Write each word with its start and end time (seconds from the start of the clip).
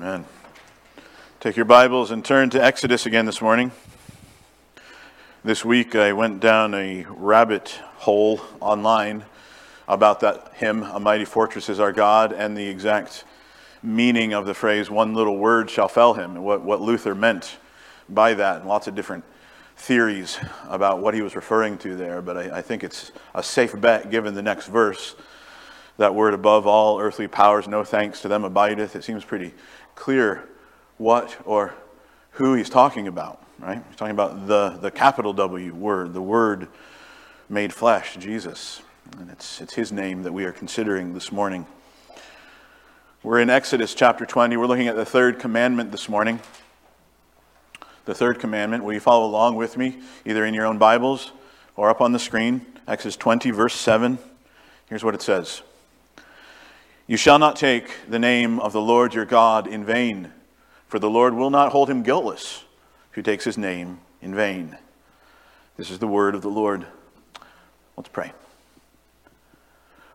Amen. 0.00 0.24
Take 1.40 1.56
your 1.56 1.66
Bibles 1.66 2.10
and 2.10 2.24
turn 2.24 2.48
to 2.50 2.64
Exodus 2.64 3.04
again 3.04 3.26
this 3.26 3.42
morning. 3.42 3.70
This 5.44 5.62
week 5.62 5.94
I 5.94 6.14
went 6.14 6.40
down 6.40 6.72
a 6.72 7.04
rabbit 7.10 7.78
hole 7.96 8.40
online 8.60 9.26
about 9.86 10.20
that 10.20 10.52
hymn, 10.54 10.84
A 10.84 10.98
Mighty 10.98 11.26
Fortress 11.26 11.68
is 11.68 11.78
Our 11.78 11.92
God, 11.92 12.32
and 12.32 12.56
the 12.56 12.66
exact 12.66 13.24
meaning 13.82 14.32
of 14.32 14.46
the 14.46 14.54
phrase, 14.54 14.88
one 14.88 15.12
little 15.12 15.36
word 15.36 15.68
shall 15.68 15.88
fell 15.88 16.14
him, 16.14 16.30
and 16.30 16.44
what, 16.46 16.62
what 16.62 16.80
Luther 16.80 17.14
meant 17.14 17.58
by 18.08 18.32
that, 18.32 18.60
and 18.60 18.68
lots 18.70 18.86
of 18.86 18.94
different 18.94 19.24
theories 19.76 20.38
about 20.70 21.00
what 21.00 21.12
he 21.12 21.20
was 21.20 21.36
referring 21.36 21.76
to 21.76 21.94
there. 21.94 22.22
But 22.22 22.38
I, 22.38 22.56
I 22.60 22.62
think 22.62 22.84
it's 22.84 23.12
a 23.34 23.42
safe 23.42 23.78
bet 23.78 24.10
given 24.10 24.32
the 24.32 24.40
next 24.40 24.68
verse. 24.68 25.14
That 25.98 26.14
word 26.14 26.32
above 26.32 26.66
all 26.66 26.98
earthly 26.98 27.28
powers, 27.28 27.68
no 27.68 27.84
thanks 27.84 28.22
to 28.22 28.28
them 28.28 28.42
abideth. 28.42 28.96
It 28.96 29.04
seems 29.04 29.22
pretty 29.22 29.52
clear 30.00 30.48
what 30.96 31.36
or 31.44 31.74
who 32.32 32.54
he's 32.54 32.70
talking 32.70 33.06
about, 33.06 33.42
right? 33.58 33.82
He's 33.86 33.96
talking 33.96 34.14
about 34.14 34.46
the, 34.46 34.78
the 34.80 34.90
capital 34.90 35.34
W 35.34 35.74
word, 35.74 36.14
the 36.14 36.22
word 36.22 36.68
made 37.50 37.70
flesh, 37.70 38.16
Jesus. 38.16 38.80
And 39.18 39.30
it's, 39.30 39.60
it's 39.60 39.74
his 39.74 39.92
name 39.92 40.22
that 40.22 40.32
we 40.32 40.46
are 40.46 40.52
considering 40.52 41.12
this 41.12 41.30
morning. 41.30 41.66
We're 43.22 43.40
in 43.40 43.50
Exodus 43.50 43.94
chapter 43.94 44.24
20. 44.24 44.56
We're 44.56 44.66
looking 44.66 44.88
at 44.88 44.96
the 44.96 45.04
third 45.04 45.38
commandment 45.38 45.92
this 45.92 46.08
morning. 46.08 46.40
The 48.06 48.14
third 48.14 48.38
commandment. 48.38 48.84
Will 48.84 48.94
you 48.94 49.00
follow 49.00 49.26
along 49.26 49.56
with 49.56 49.76
me, 49.76 49.98
either 50.24 50.46
in 50.46 50.54
your 50.54 50.64
own 50.64 50.78
Bibles 50.78 51.30
or 51.76 51.90
up 51.90 52.00
on 52.00 52.12
the 52.12 52.18
screen? 52.18 52.64
Exodus 52.88 53.16
20, 53.16 53.50
verse 53.50 53.74
7. 53.74 54.18
Here's 54.88 55.04
what 55.04 55.14
it 55.14 55.20
says 55.20 55.60
You 57.10 57.16
shall 57.16 57.40
not 57.40 57.56
take 57.56 58.08
the 58.08 58.20
name 58.20 58.60
of 58.60 58.72
the 58.72 58.80
Lord 58.80 59.14
your 59.14 59.24
God 59.24 59.66
in 59.66 59.84
vain, 59.84 60.30
for 60.86 61.00
the 61.00 61.10
Lord 61.10 61.34
will 61.34 61.50
not 61.50 61.72
hold 61.72 61.90
him 61.90 62.04
guiltless 62.04 62.62
who 63.10 63.20
takes 63.20 63.42
his 63.42 63.58
name 63.58 63.98
in 64.22 64.32
vain. 64.32 64.78
This 65.76 65.90
is 65.90 65.98
the 65.98 66.06
word 66.06 66.36
of 66.36 66.42
the 66.42 66.48
Lord. 66.48 66.86
Let's 67.96 68.10
pray. 68.10 68.30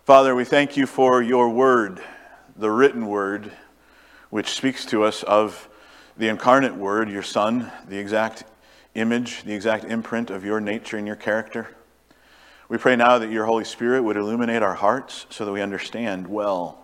Father, 0.05 0.33
we 0.33 0.45
thank 0.45 0.77
you 0.77 0.85
for 0.85 1.21
your 1.21 1.49
word, 1.49 2.01
the 2.55 2.71
written 2.71 3.07
word, 3.07 3.51
which 4.29 4.51
speaks 4.51 4.85
to 4.85 5.03
us 5.03 5.21
of 5.23 5.67
the 6.15 6.29
incarnate 6.29 6.75
word, 6.75 7.09
your 7.09 7.23
Son, 7.23 7.73
the 7.89 7.97
exact 7.97 8.45
image, 8.93 9.43
the 9.43 9.53
exact 9.53 9.83
imprint 9.83 10.29
of 10.29 10.45
your 10.45 10.61
nature 10.61 10.95
and 10.95 11.05
your 11.05 11.17
character. 11.17 11.67
We 12.69 12.77
pray 12.77 12.95
now 12.95 13.17
that 13.17 13.31
your 13.31 13.47
Holy 13.47 13.65
Spirit 13.65 14.01
would 14.03 14.15
illuminate 14.15 14.63
our 14.63 14.75
hearts 14.75 15.25
so 15.29 15.43
that 15.43 15.51
we 15.51 15.61
understand 15.61 16.27
well 16.27 16.83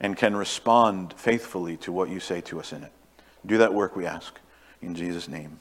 and 0.00 0.16
can 0.16 0.36
respond 0.36 1.14
faithfully 1.16 1.76
to 1.78 1.92
what 1.92 2.08
you 2.08 2.20
say 2.20 2.40
to 2.42 2.60
us 2.60 2.72
in 2.72 2.82
it. 2.82 2.92
Do 3.44 3.58
that 3.58 3.72
work, 3.72 3.96
we 3.96 4.06
ask. 4.06 4.38
In 4.82 4.94
Jesus' 4.94 5.28
name, 5.28 5.60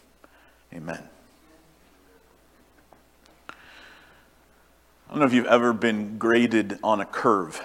amen. 0.73 1.07
I 3.49 5.11
don't 5.11 5.19
know 5.19 5.25
if 5.25 5.33
you've 5.33 5.45
ever 5.45 5.71
been 5.71 6.17
graded 6.17 6.79
on 6.83 6.99
a 6.99 7.05
curve. 7.05 7.61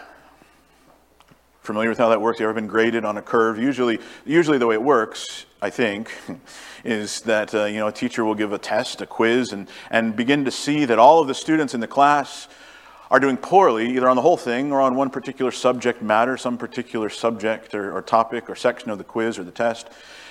Familiar 1.62 1.88
with 1.88 1.98
how 1.98 2.08
that 2.10 2.20
works? 2.20 2.38
You 2.38 2.46
ever 2.46 2.54
been 2.54 2.66
graded 2.66 3.04
on 3.04 3.16
a 3.16 3.22
curve? 3.22 3.58
Usually, 3.58 3.98
usually 4.24 4.58
the 4.58 4.66
way 4.66 4.74
it 4.74 4.82
works, 4.82 5.46
I 5.60 5.70
think, 5.70 6.12
is 6.84 7.20
that 7.22 7.54
uh, 7.54 7.64
you 7.64 7.78
know 7.78 7.88
a 7.88 7.92
teacher 7.92 8.24
will 8.24 8.34
give 8.34 8.52
a 8.52 8.58
test, 8.58 9.00
a 9.00 9.06
quiz, 9.06 9.52
and 9.52 9.68
and 9.90 10.16
begin 10.16 10.44
to 10.44 10.50
see 10.50 10.84
that 10.84 10.98
all 10.98 11.20
of 11.20 11.28
the 11.28 11.34
students 11.34 11.74
in 11.74 11.80
the 11.80 11.86
class 11.86 12.48
are 13.10 13.18
doing 13.18 13.36
poorly, 13.36 13.90
either 13.90 14.08
on 14.08 14.16
the 14.16 14.22
whole 14.22 14.36
thing 14.36 14.72
or 14.72 14.80
on 14.80 14.94
one 14.94 15.10
particular 15.10 15.50
subject 15.50 16.00
matter, 16.00 16.36
some 16.36 16.56
particular 16.56 17.08
subject 17.08 17.74
or, 17.74 17.96
or 17.96 18.02
topic 18.02 18.48
or 18.48 18.54
section 18.54 18.90
of 18.90 18.98
the 18.98 19.04
quiz 19.04 19.38
or 19.38 19.44
the 19.44 19.50
test. 19.50 19.88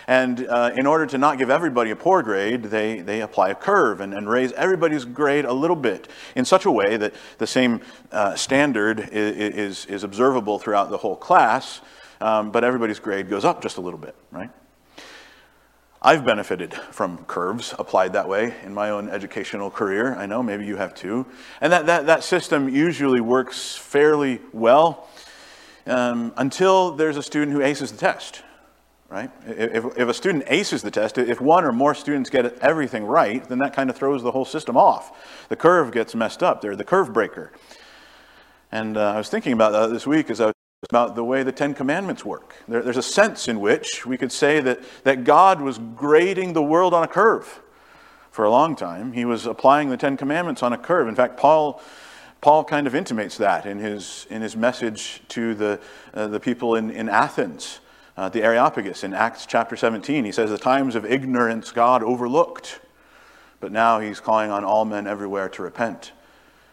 And 0.08 0.48
uh, 0.48 0.72
in 0.76 0.88
order 0.88 1.06
to 1.06 1.20
not 1.20 1.38
give 1.38 1.52
everybody 1.52 1.92
a 1.92 1.96
poor 1.96 2.24
grade, 2.24 2.64
they, 2.64 3.02
they 3.02 3.22
apply 3.22 3.50
a 3.50 3.56
curve 3.56 4.02
and, 4.02 4.14
and 4.14 4.28
raise 4.28 4.52
everybody's 4.54 5.06
grade 5.06 5.46
a 5.46 5.54
little 5.54 5.76
bit 5.76 6.08
in 6.36 6.46
such 6.46 6.66
a 6.66 6.72
way 6.72 6.98
that 6.98 7.14
the 7.38 7.46
same 7.46 7.82
uh, 8.12 8.34
standard 8.36 9.10
is, 9.12 9.86
is, 9.86 10.04
observable 10.04 10.58
throughout 10.58 10.90
the 10.90 10.98
whole 10.98 11.16
class, 11.16 11.82
um, 12.22 12.50
but 12.50 12.64
everybody's 12.64 12.98
grade 12.98 13.30
goes 13.30 13.46
up 13.46 13.62
just 13.62 13.78
a 13.78 13.82
little 13.82 14.00
bit, 14.00 14.16
right? 14.32 14.50
I've 16.02 16.24
benefited 16.24 16.74
from 16.74 17.26
curves 17.26 17.74
applied 17.78 18.14
that 18.14 18.30
way 18.30 18.56
in 18.64 18.74
my 18.74 18.90
own 18.90 19.10
educational 19.10 19.70
career. 19.70 20.16
I 20.16 20.26
know 20.26 20.42
maybe 20.42 20.66
you 20.66 20.78
have 20.78 20.96
too. 20.96 21.26
And 21.60 21.74
that, 21.74 21.88
that, 21.88 22.06
that 22.06 22.24
system 22.24 22.70
usually 22.70 23.20
works 23.20 23.76
fairly 23.76 24.40
well 24.54 25.08
um, 25.86 26.34
until 26.38 26.92
there's 26.92 27.18
a 27.18 27.24
student 27.24 27.52
who 27.52 27.62
aces 27.62 27.92
the 27.92 27.98
test 27.98 28.44
right? 29.10 29.32
If, 29.48 29.98
if 29.98 30.08
a 30.08 30.14
student 30.14 30.44
aces 30.48 30.84
the 30.84 30.92
test, 30.92 31.18
if 31.18 31.42
one 31.42 31.66
or 31.66 31.72
more 31.72 31.96
students 31.96 32.30
get 32.30 32.60
everything 32.60 33.06
right, 33.06 33.44
then 33.44 33.58
that 33.60 33.74
kind 33.74 33.90
of 33.90 33.96
throws 33.96 34.22
the 34.22 34.32
whole 34.32 34.46
system 34.46 34.78
off. 34.78 35.48
The 35.50 35.56
curve 35.56 35.92
gets 35.92 36.14
messed 36.14 36.44
up. 36.44 36.62
They're 36.62 36.76
the 36.76 36.84
curve 36.84 37.12
breaker. 37.12 37.52
And 38.72 38.98
uh, 38.98 39.14
I 39.14 39.18
was 39.18 39.30
thinking 39.30 39.54
about 39.54 39.72
that 39.72 39.90
this 39.92 40.06
week 40.06 40.30
as 40.30 40.40
I 40.40 40.46
was 40.48 40.54
about 40.84 41.16
the 41.16 41.24
way 41.24 41.44
the 41.44 41.52
Ten 41.52 41.74
Commandments 41.74 42.24
work. 42.24 42.56
There, 42.68 42.82
there's 42.82 42.98
a 42.98 43.04
sense 43.04 43.48
in 43.48 43.60
which 43.60 44.06
we 44.06 44.18
could 44.18 44.32
say 44.32 44.62
that, 44.62 44.80
that 45.04 45.24
God 45.24 45.62
was 45.62 45.78
grading 45.78 46.54
the 46.54 46.64
world 46.64 46.94
on 46.94 47.04
a 47.04 47.08
curve 47.08 47.62
for 48.32 48.46
a 48.46 48.50
long 48.50 48.76
time. 48.76 49.12
He 49.12 49.26
was 49.26 49.46
applying 49.46 49.90
the 49.90 49.98
Ten 49.98 50.16
Commandments 50.16 50.64
on 50.64 50.72
a 50.72 50.78
curve. 50.78 51.08
In 51.08 51.16
fact, 51.16 51.38
Paul. 51.38 51.82
Paul 52.42 52.64
kind 52.64 52.88
of 52.88 52.96
intimates 52.96 53.36
that 53.40 53.66
in 53.66 53.80
his, 53.80 54.26
in 54.30 54.42
his 54.42 54.56
message 54.56 55.22
to 55.28 55.54
the, 55.54 55.78
uh, 56.14 56.28
the 56.28 56.40
people 56.40 56.76
in, 56.76 56.90
in 56.90 57.10
Athens 57.10 57.82
uh, 58.20 58.28
the 58.28 58.44
Areopagus 58.44 59.04
in 59.06 59.14
Acts 59.14 59.46
chapter 59.46 59.78
17. 59.78 60.24
He 60.26 60.32
says, 60.32 60.50
The 60.50 60.58
times 60.58 60.96
of 60.96 61.06
ignorance 61.06 61.72
God 61.72 62.04
overlooked, 62.04 62.82
but 63.60 63.74
now 63.74 64.00
he's 64.00 64.20
calling 64.20 64.52
on 64.52 64.64
all 64.64 64.86
men 64.86 65.08
everywhere 65.08 65.50
to 65.50 65.62
repent 65.62 66.14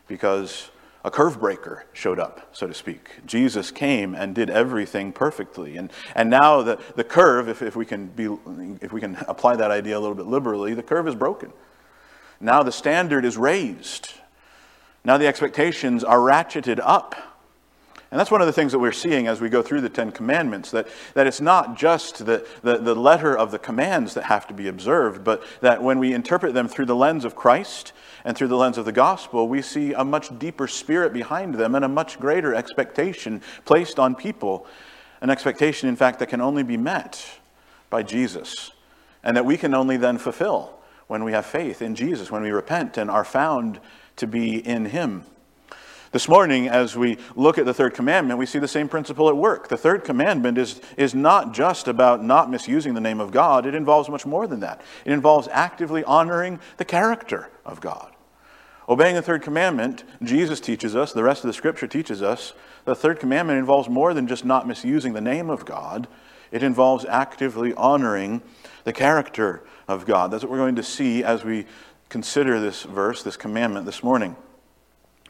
because 0.09 0.71
a 1.07 1.11
curve 1.11 1.39
breaker 1.39 1.87
showed 1.93 2.19
up, 2.19 2.49
so 2.53 2.67
to 2.67 2.75
speak. 2.75 3.25
Jesus 3.27 3.71
came 3.71 4.13
and 4.17 4.35
did 4.35 4.51
everything 4.51 5.13
perfectly. 5.13 5.77
And, 5.77 5.93
and 6.17 6.29
now 6.29 6.63
the, 6.63 6.81
the 6.97 7.05
curve, 7.05 7.49
if, 7.49 7.63
if, 7.63 7.77
we 7.77 7.87
can 7.87 8.09
be, 8.09 8.25
if 8.81 8.93
we 8.93 9.01
can 9.01 9.17
apply 9.29 9.55
that 9.55 9.71
idea 9.71 9.97
a 9.97 10.01
little 10.01 10.17
bit 10.17 10.27
liberally, 10.27 10.75
the 10.75 10.83
curve 10.83 11.07
is 11.07 11.15
broken. 11.15 11.53
Now 12.41 12.65
the 12.65 12.73
standard 12.73 13.25
is 13.25 13.37
raised. 13.37 14.15
Now 15.05 15.17
the 15.17 15.29
expectations 15.29 16.03
are 16.03 16.19
ratcheted 16.19 16.81
up. 16.83 17.15
And 18.17 18.21
that's 18.23 18.31
one 18.31 18.41
of 18.41 18.47
the 18.47 18.53
things 18.55 18.73
that 18.73 18.79
we're 18.79 18.93
seeing 18.93 19.27
as 19.27 19.43
we 19.43 19.51
go 19.51 19.61
through 19.61 19.83
the 19.83 19.91
Ten 19.91 20.11
Commandments, 20.11 20.71
that, 20.71 20.89
that 21.13 21.27
it's 21.27 21.43
not 21.43 21.77
just 21.77 22.25
the, 22.25 22.47
the, 22.63 22.79
the 22.79 22.95
letter 22.95 23.37
of 23.37 23.51
the 23.51 23.59
commands 23.59 24.15
that 24.15 24.25
have 24.25 24.47
to 24.47 24.55
be 24.55 24.69
observed, 24.69 25.23
but 25.23 25.43
that 25.61 25.83
when 25.83 25.99
we 25.99 26.15
interpret 26.15 26.55
them 26.55 26.67
through 26.67 26.87
the 26.87 26.97
lens 26.97 27.27
of 27.27 27.37
Christ 27.37 27.93
and 28.25 28.35
through 28.35 28.49
the 28.49 28.57
lens 28.57 28.79
of 28.79 28.87
the 28.87 28.91
gospel, 28.91 29.49
we 29.49 29.61
see 29.61 29.93
a 29.93 30.03
much 30.03 30.39
deeper 30.39 30.67
spirit 30.67 31.13
behind 31.13 31.57
them 31.57 31.75
and 31.75 31.85
a 31.85 31.89
much 31.89 32.19
greater 32.19 32.55
expectation 32.55 33.43
placed 33.67 33.99
on 33.99 34.15
people. 34.15 34.67
An 35.21 35.29
expectation, 35.29 35.91
in 35.91 35.97
fact, 35.97 36.19
that 36.21 36.31
can 36.31 36.41
only 36.41 36.63
be 36.63 36.79
met 36.79 37.23
by 37.91 38.03
Jesus, 38.03 38.71
and 39.23 39.37
that 39.37 39.45
we 39.45 39.59
can 39.59 39.75
only 39.75 39.99
then 39.99 40.17
fulfill 40.17 40.79
when 41.07 41.23
we 41.23 41.33
have 41.33 41.45
faith 41.45 41.83
in 41.83 41.95
Jesus, 41.95 42.31
when 42.31 42.41
we 42.41 42.51
repent 42.51 42.97
and 42.97 43.11
are 43.11 43.25
found 43.25 43.79
to 44.17 44.27
be 44.27 44.67
in 44.67 44.87
Him. 44.87 45.27
This 46.17 46.31
morning, 46.31 46.67
as 46.67 46.97
we 46.97 47.19
look 47.35 47.59
at 47.59 47.67
the 47.67 47.75
third 47.75 47.93
commandment, 47.93 48.39
we 48.39 48.47
see 48.47 48.59
the 48.59 48.67
same 48.67 48.89
principle 48.89 49.29
at 49.29 49.37
work. 49.37 49.69
The 49.69 49.77
third 49.77 50.03
commandment 50.03 50.57
is, 50.57 50.81
is 50.97 51.15
not 51.15 51.53
just 51.53 51.89
about 51.89 52.25
not 52.25 52.51
misusing 52.51 52.95
the 52.95 53.03
name 53.03 53.21
of 53.21 53.33
God, 53.33 53.67
it 53.67 53.75
involves 53.75 54.09
much 54.09 54.25
more 54.25 54.47
than 54.47 54.61
that. 54.61 54.81
It 55.05 55.13
involves 55.13 55.47
actively 55.49 56.03
honoring 56.05 56.59
the 56.79 56.87
character 56.87 57.51
of 57.67 57.83
God. 57.83 58.15
Obeying 58.89 59.15
the 59.15 59.21
third 59.21 59.43
commandment, 59.43 60.05
Jesus 60.23 60.59
teaches 60.59 60.97
us, 60.97 61.13
the 61.13 61.23
rest 61.23 61.45
of 61.45 61.49
the 61.49 61.53
scripture 61.53 61.87
teaches 61.87 62.23
us, 62.23 62.55
the 62.87 62.95
third 62.95 63.21
commandment 63.21 63.59
involves 63.59 63.91
more 63.91 64.15
than 64.15 64.27
just 64.27 64.43
not 64.43 64.67
misusing 64.67 65.13
the 65.13 65.21
name 65.21 65.51
of 65.51 65.67
God, 65.67 66.09
it 66.51 66.63
involves 66.63 67.05
actively 67.05 67.75
honoring 67.75 68.41
the 68.85 68.93
character 68.95 69.63
of 69.87 70.07
God. 70.07 70.31
That's 70.31 70.43
what 70.43 70.51
we're 70.51 70.57
going 70.57 70.77
to 70.77 70.83
see 70.83 71.23
as 71.23 71.45
we 71.45 71.67
consider 72.09 72.59
this 72.59 72.85
verse, 72.85 73.23
this 73.23 73.37
commandment 73.37 73.85
this 73.85 74.03
morning. 74.03 74.35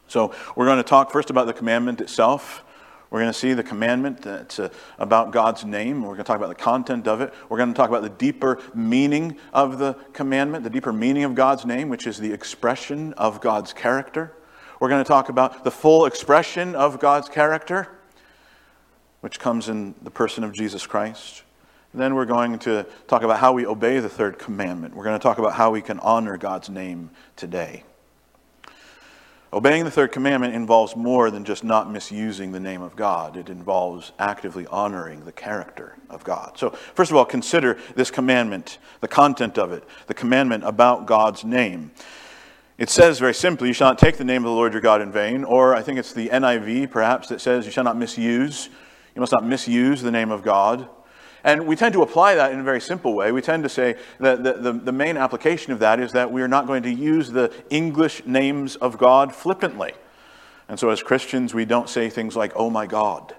So 0.07 0.33
we're 0.55 0.65
going 0.65 0.77
to 0.77 0.83
talk 0.83 1.11
first 1.11 1.29
about 1.29 1.47
the 1.47 1.53
commandment 1.53 2.01
itself. 2.01 2.63
We're 3.09 3.19
going 3.19 3.31
to 3.31 3.37
see 3.37 3.53
the 3.53 3.63
commandment 3.63 4.21
that's 4.21 4.59
uh, 4.59 4.69
about 4.97 5.31
God's 5.31 5.63
name. 5.63 6.01
We're 6.01 6.09
going 6.09 6.17
to 6.19 6.23
talk 6.25 6.37
about 6.37 6.49
the 6.49 6.55
content 6.55 7.07
of 7.07 7.21
it. 7.21 7.33
We're 7.47 7.57
going 7.57 7.73
to 7.73 7.77
talk 7.77 7.89
about 7.89 8.03
the 8.03 8.09
deeper 8.09 8.59
meaning 8.73 9.37
of 9.53 9.79
the 9.79 9.93
commandment, 10.11 10.63
the 10.65 10.69
deeper 10.69 10.91
meaning 10.91 11.23
of 11.23 11.33
God's 11.33 11.65
name, 11.65 11.87
which 11.87 12.05
is 12.05 12.17
the 12.17 12.31
expression 12.33 13.13
of 13.13 13.39
God's 13.39 13.71
character. 13.71 14.33
We're 14.79 14.89
going 14.89 15.03
to 15.03 15.07
talk 15.07 15.29
about 15.29 15.63
the 15.63 15.71
full 15.71 16.05
expression 16.05 16.75
of 16.75 16.99
God's 16.99 17.29
character, 17.29 17.87
which 19.21 19.39
comes 19.39 19.69
in 19.69 19.95
the 20.01 20.11
person 20.11 20.43
of 20.43 20.51
Jesus 20.51 20.85
Christ. 20.85 21.43
then 21.93 22.13
we're 22.13 22.25
going 22.25 22.59
to 22.59 22.85
talk 23.07 23.23
about 23.23 23.39
how 23.39 23.53
we 23.53 23.65
obey 23.65 23.99
the 23.99 24.09
third 24.09 24.37
commandment. 24.37 24.95
We're 24.95 25.05
going 25.05 25.17
to 25.17 25.23
talk 25.23 25.39
about 25.39 25.53
how 25.53 25.71
we 25.71 25.81
can 25.81 25.99
honor 25.99 26.37
God's 26.37 26.69
name 26.69 27.09
today. 27.35 27.83
Obeying 29.53 29.85
the 29.85 29.91
third 29.91 30.11
commandment 30.11 30.53
involves 30.53 30.95
more 30.95 31.31
than 31.31 31.45
just 31.45 31.63
not 31.63 31.89
misusing 31.89 32.51
the 32.51 32.59
name 32.59 32.81
of 32.81 32.97
God. 32.97 33.37
It 33.37 33.49
involves 33.49 34.11
actively 34.19 34.67
honoring 34.67 35.23
the 35.23 35.31
character 35.31 35.95
of 36.09 36.25
God. 36.25 36.57
So, 36.57 36.71
first 36.71 37.11
of 37.11 37.17
all, 37.17 37.23
consider 37.23 37.77
this 37.95 38.11
commandment, 38.11 38.77
the 38.99 39.07
content 39.07 39.57
of 39.57 39.71
it, 39.71 39.85
the 40.07 40.13
commandment 40.13 40.65
about 40.65 41.05
God's 41.05 41.45
name. 41.45 41.91
It 42.77 42.89
says 42.89 43.19
very 43.19 43.33
simply, 43.33 43.69
You 43.69 43.73
shall 43.73 43.89
not 43.89 43.99
take 43.99 44.17
the 44.17 44.25
name 44.25 44.43
of 44.43 44.49
the 44.49 44.55
Lord 44.55 44.73
your 44.73 44.81
God 44.81 45.01
in 45.01 45.13
vain, 45.13 45.45
or 45.45 45.73
I 45.73 45.81
think 45.81 45.97
it's 45.97 46.13
the 46.13 46.27
NIV 46.27 46.91
perhaps 46.91 47.29
that 47.29 47.39
says, 47.39 47.65
You 47.65 47.71
shall 47.71 47.85
not 47.85 47.97
misuse. 47.97 48.69
You 49.15 49.21
must 49.21 49.31
not 49.31 49.45
misuse 49.45 50.01
the 50.01 50.11
name 50.11 50.29
of 50.29 50.43
God. 50.43 50.89
And 51.47 51.65
we 51.65 51.77
tend 51.77 51.93
to 51.93 52.01
apply 52.01 52.35
that 52.35 52.51
in 52.51 52.59
a 52.59 52.63
very 52.63 52.81
simple 52.81 53.13
way. 53.13 53.31
We 53.31 53.41
tend 53.41 53.63
to 53.63 53.69
say 53.69 53.95
that 54.19 54.43
the, 54.43 54.53
the, 54.55 54.73
the, 54.73 54.91
main 54.91 55.15
application 55.15 55.71
of 55.71 55.79
that 55.79 55.97
is 55.97 56.11
that 56.11 56.29
we 56.29 56.41
are 56.41 56.47
not 56.49 56.67
going 56.67 56.83
to 56.83 56.93
use 56.93 57.31
the 57.31 57.53
English 57.69 58.25
names 58.25 58.75
of 58.75 58.97
God 58.97 59.33
flippantly. 59.33 59.93
And 60.67 60.77
so 60.77 60.89
as 60.89 61.01
Christians, 61.01 61.53
we 61.53 61.63
don't 61.63 61.87
say 61.87 62.09
things 62.09 62.35
like, 62.35 62.51
oh 62.57 62.69
my 62.69 62.85
God, 62.85 63.33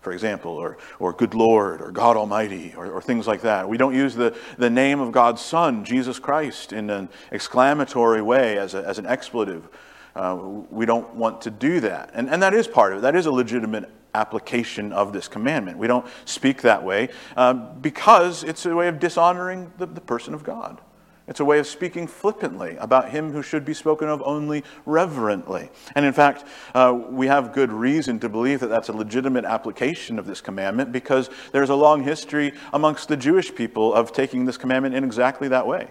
for 0.00 0.14
example, 0.14 0.52
or, 0.52 0.78
or 0.98 1.12
good 1.12 1.34
Lord, 1.34 1.82
or 1.82 1.90
God 1.90 2.16
Almighty, 2.16 2.72
or, 2.74 2.90
or 2.90 3.02
things 3.02 3.26
like 3.26 3.42
that. 3.42 3.68
We 3.68 3.76
don't 3.76 3.94
use 3.94 4.14
the, 4.14 4.34
the 4.56 4.70
name 4.70 5.00
of 5.00 5.12
God's 5.12 5.42
Son, 5.42 5.84
Jesus 5.84 6.18
Christ, 6.18 6.72
in 6.72 6.88
an 6.88 7.10
exclamatory 7.32 8.22
way 8.22 8.56
as, 8.56 8.72
a, 8.72 8.82
as 8.88 8.98
an 8.98 9.04
expletive. 9.04 9.68
Uh, 10.16 10.38
we 10.70 10.86
don't 10.86 11.16
want 11.16 11.42
to 11.42 11.50
do 11.50 11.80
that. 11.80 12.12
And, 12.14 12.30
and 12.30 12.42
that 12.42 12.54
is 12.54 12.66
part 12.66 12.94
of 12.94 13.00
it. 13.00 13.02
That 13.02 13.14
is 13.14 13.26
a 13.26 13.30
legitimate 13.30 13.90
application 14.14 14.92
of 14.92 15.12
this 15.12 15.28
commandment. 15.28 15.78
We 15.78 15.86
don't 15.86 16.06
speak 16.24 16.62
that 16.62 16.82
way 16.82 17.08
uh, 17.36 17.54
because 17.54 18.44
it's 18.44 18.66
a 18.66 18.74
way 18.74 18.88
of 18.88 18.98
dishonoring 18.98 19.72
the, 19.78 19.86
the 19.86 20.00
person 20.00 20.34
of 20.34 20.44
God. 20.44 20.80
It's 21.28 21.38
a 21.38 21.44
way 21.44 21.60
of 21.60 21.68
speaking 21.68 22.08
flippantly 22.08 22.76
about 22.76 23.10
him 23.10 23.32
who 23.32 23.42
should 23.42 23.64
be 23.64 23.74
spoken 23.74 24.08
of 24.08 24.20
only 24.22 24.64
reverently. 24.84 25.70
And 25.94 26.04
in 26.04 26.12
fact, 26.12 26.44
uh, 26.74 27.00
we 27.08 27.28
have 27.28 27.52
good 27.52 27.72
reason 27.72 28.18
to 28.20 28.28
believe 28.28 28.60
that 28.60 28.66
that's 28.66 28.88
a 28.88 28.92
legitimate 28.92 29.44
application 29.44 30.18
of 30.18 30.26
this 30.26 30.40
commandment 30.40 30.90
because 30.90 31.30
there's 31.52 31.70
a 31.70 31.76
long 31.76 32.02
history 32.02 32.52
amongst 32.72 33.08
the 33.08 33.16
Jewish 33.16 33.54
people 33.54 33.94
of 33.94 34.12
taking 34.12 34.46
this 34.46 34.56
commandment 34.56 34.96
in 34.96 35.04
exactly 35.04 35.48
that 35.48 35.66
way. 35.66 35.88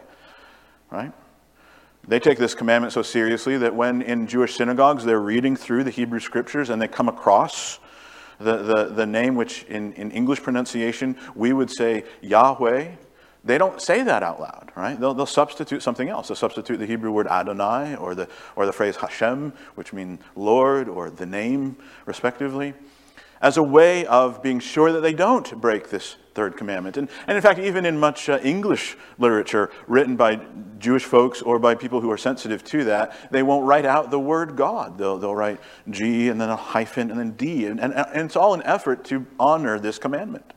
Right? 0.89 1.13
They 2.05 2.19
take 2.19 2.37
this 2.37 2.53
commandment 2.53 2.91
so 2.93 3.01
seriously 3.01 3.57
that 3.57 3.73
when 3.73 4.01
in 4.01 4.27
Jewish 4.27 4.55
synagogues 4.55 5.05
they're 5.05 5.19
reading 5.19 5.55
through 5.55 5.85
the 5.85 5.91
Hebrew 5.91 6.19
scriptures 6.19 6.69
and 6.69 6.81
they 6.81 6.89
come 6.89 7.07
across 7.07 7.79
the, 8.43 8.57
the, 8.57 8.83
the 8.85 9.05
name 9.05 9.35
which 9.35 9.63
in, 9.63 9.93
in 9.93 10.11
English 10.11 10.41
pronunciation 10.41 11.17
we 11.35 11.53
would 11.53 11.69
say 11.69 12.03
Yahweh, 12.21 12.89
they 13.43 13.57
don't 13.57 13.81
say 13.81 14.03
that 14.03 14.21
out 14.21 14.39
loud, 14.39 14.71
right? 14.75 14.99
They'll, 14.99 15.13
they'll 15.13 15.25
substitute 15.25 15.81
something 15.81 16.09
else. 16.09 16.27
They'll 16.27 16.35
substitute 16.35 16.77
the 16.77 16.85
Hebrew 16.85 17.11
word 17.11 17.27
Adonai 17.27 17.95
or 17.95 18.13
the, 18.13 18.27
or 18.55 18.65
the 18.65 18.73
phrase 18.73 18.97
Hashem, 18.97 19.53
which 19.75 19.93
mean 19.93 20.19
Lord 20.35 20.87
or 20.87 21.09
the 21.09 21.25
name, 21.25 21.77
respectively 22.05 22.73
as 23.41 23.57
a 23.57 23.63
way 23.63 24.05
of 24.05 24.43
being 24.43 24.59
sure 24.59 24.91
that 24.91 25.01
they 25.01 25.13
don't 25.13 25.59
break 25.59 25.89
this 25.89 26.15
third 26.33 26.55
commandment. 26.55 26.97
And, 26.97 27.09
and 27.27 27.35
in 27.35 27.41
fact, 27.41 27.59
even 27.59 27.85
in 27.85 27.99
much 27.99 28.29
uh, 28.29 28.39
English 28.43 28.95
literature 29.17 29.69
written 29.87 30.15
by 30.15 30.39
Jewish 30.79 31.03
folks 31.03 31.41
or 31.41 31.59
by 31.59 31.75
people 31.75 32.01
who 32.01 32.09
are 32.11 32.17
sensitive 32.17 32.63
to 32.65 32.85
that, 32.85 33.31
they 33.31 33.43
won't 33.43 33.65
write 33.65 33.85
out 33.85 34.11
the 34.11 34.19
word 34.19 34.55
God. 34.55 34.97
They'll, 34.97 35.17
they'll 35.17 35.35
write 35.35 35.59
G 35.89 36.29
and 36.29 36.39
then 36.39 36.49
a 36.49 36.55
hyphen 36.55 37.11
and 37.11 37.19
then 37.19 37.31
D. 37.31 37.65
And, 37.65 37.79
and, 37.79 37.93
and 37.93 38.25
it's 38.25 38.35
all 38.35 38.53
an 38.53 38.63
effort 38.63 39.03
to 39.05 39.25
honor 39.39 39.79
this 39.79 39.99
commandment. 39.99 40.53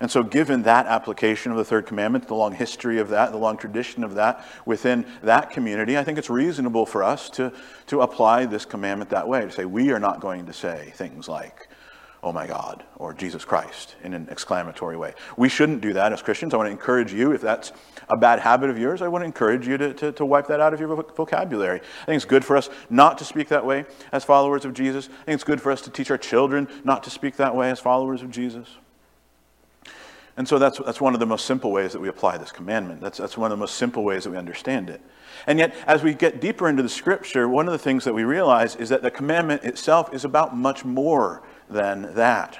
And 0.00 0.10
so, 0.10 0.22
given 0.22 0.64
that 0.64 0.86
application 0.86 1.50
of 1.52 1.56
the 1.56 1.64
third 1.64 1.86
commandment, 1.86 2.26
the 2.26 2.34
long 2.34 2.52
history 2.52 2.98
of 2.98 3.08
that, 3.08 3.30
the 3.32 3.38
long 3.38 3.56
tradition 3.56 4.04
of 4.04 4.16
that 4.16 4.44
within 4.66 5.06
that 5.22 5.50
community, 5.50 5.96
I 5.96 6.04
think 6.04 6.18
it's 6.18 6.28
reasonable 6.28 6.84
for 6.84 7.02
us 7.02 7.30
to, 7.30 7.52
to 7.86 8.02
apply 8.02 8.44
this 8.44 8.66
commandment 8.66 9.10
that 9.10 9.26
way. 9.26 9.42
To 9.42 9.50
say, 9.50 9.64
we 9.64 9.92
are 9.92 10.00
not 10.00 10.20
going 10.20 10.46
to 10.46 10.52
say 10.52 10.92
things 10.96 11.26
like, 11.26 11.68
oh 12.24 12.32
my 12.32 12.46
God, 12.46 12.82
or 12.96 13.12
Jesus 13.12 13.44
Christ 13.44 13.96
in 14.02 14.14
an 14.14 14.28
exclamatory 14.30 14.96
way. 14.96 15.12
We 15.36 15.50
shouldn't 15.50 15.82
do 15.82 15.92
that 15.92 16.10
as 16.10 16.22
Christians. 16.22 16.54
I 16.54 16.56
want 16.56 16.68
to 16.68 16.70
encourage 16.70 17.12
you, 17.12 17.32
if 17.32 17.42
that's 17.42 17.70
a 18.08 18.16
bad 18.16 18.40
habit 18.40 18.70
of 18.70 18.78
yours, 18.78 19.02
I 19.02 19.08
want 19.08 19.22
to 19.22 19.26
encourage 19.26 19.68
you 19.68 19.76
to, 19.76 19.92
to, 19.92 20.12
to, 20.12 20.24
wipe 20.24 20.46
that 20.46 20.58
out 20.58 20.72
of 20.72 20.80
your 20.80 20.88
vocabulary. 20.96 21.80
I 21.80 22.04
think 22.06 22.16
it's 22.16 22.24
good 22.24 22.42
for 22.42 22.56
us 22.56 22.70
not 22.88 23.18
to 23.18 23.26
speak 23.26 23.48
that 23.48 23.66
way 23.66 23.84
as 24.10 24.24
followers 24.24 24.64
of 24.64 24.72
Jesus. 24.72 25.10
I 25.20 25.24
think 25.24 25.34
it's 25.34 25.44
good 25.44 25.60
for 25.60 25.70
us 25.70 25.82
to 25.82 25.90
teach 25.90 26.10
our 26.10 26.16
children 26.16 26.66
not 26.82 27.04
to 27.04 27.10
speak 27.10 27.36
that 27.36 27.54
way 27.54 27.70
as 27.70 27.78
followers 27.78 28.22
of 28.22 28.30
Jesus. 28.30 28.68
And 30.38 30.48
so 30.48 30.58
that's, 30.58 30.78
that's 30.78 31.02
one 31.02 31.12
of 31.12 31.20
the 31.20 31.26
most 31.26 31.44
simple 31.44 31.72
ways 31.72 31.92
that 31.92 32.00
we 32.00 32.08
apply 32.08 32.38
this 32.38 32.50
commandment. 32.50 33.02
That's, 33.02 33.18
that's 33.18 33.36
one 33.36 33.52
of 33.52 33.56
the 33.56 33.60
most 33.60 33.76
simple 33.76 34.02
ways 34.02 34.24
that 34.24 34.30
we 34.30 34.38
understand 34.38 34.88
it. 34.88 35.02
And 35.46 35.58
yet, 35.58 35.74
as 35.86 36.02
we 36.02 36.14
get 36.14 36.40
deeper 36.40 36.68
into 36.68 36.82
the 36.82 36.88
scripture, 36.88 37.48
one 37.48 37.66
of 37.66 37.72
the 37.72 37.78
things 37.78 38.04
that 38.04 38.14
we 38.14 38.24
realize 38.24 38.76
is 38.76 38.88
that 38.88 39.02
the 39.02 39.10
commandment 39.10 39.62
itself 39.62 40.12
is 40.14 40.24
about 40.24 40.56
much 40.56 40.84
more 40.84 41.42
than 41.74 42.14
that. 42.14 42.58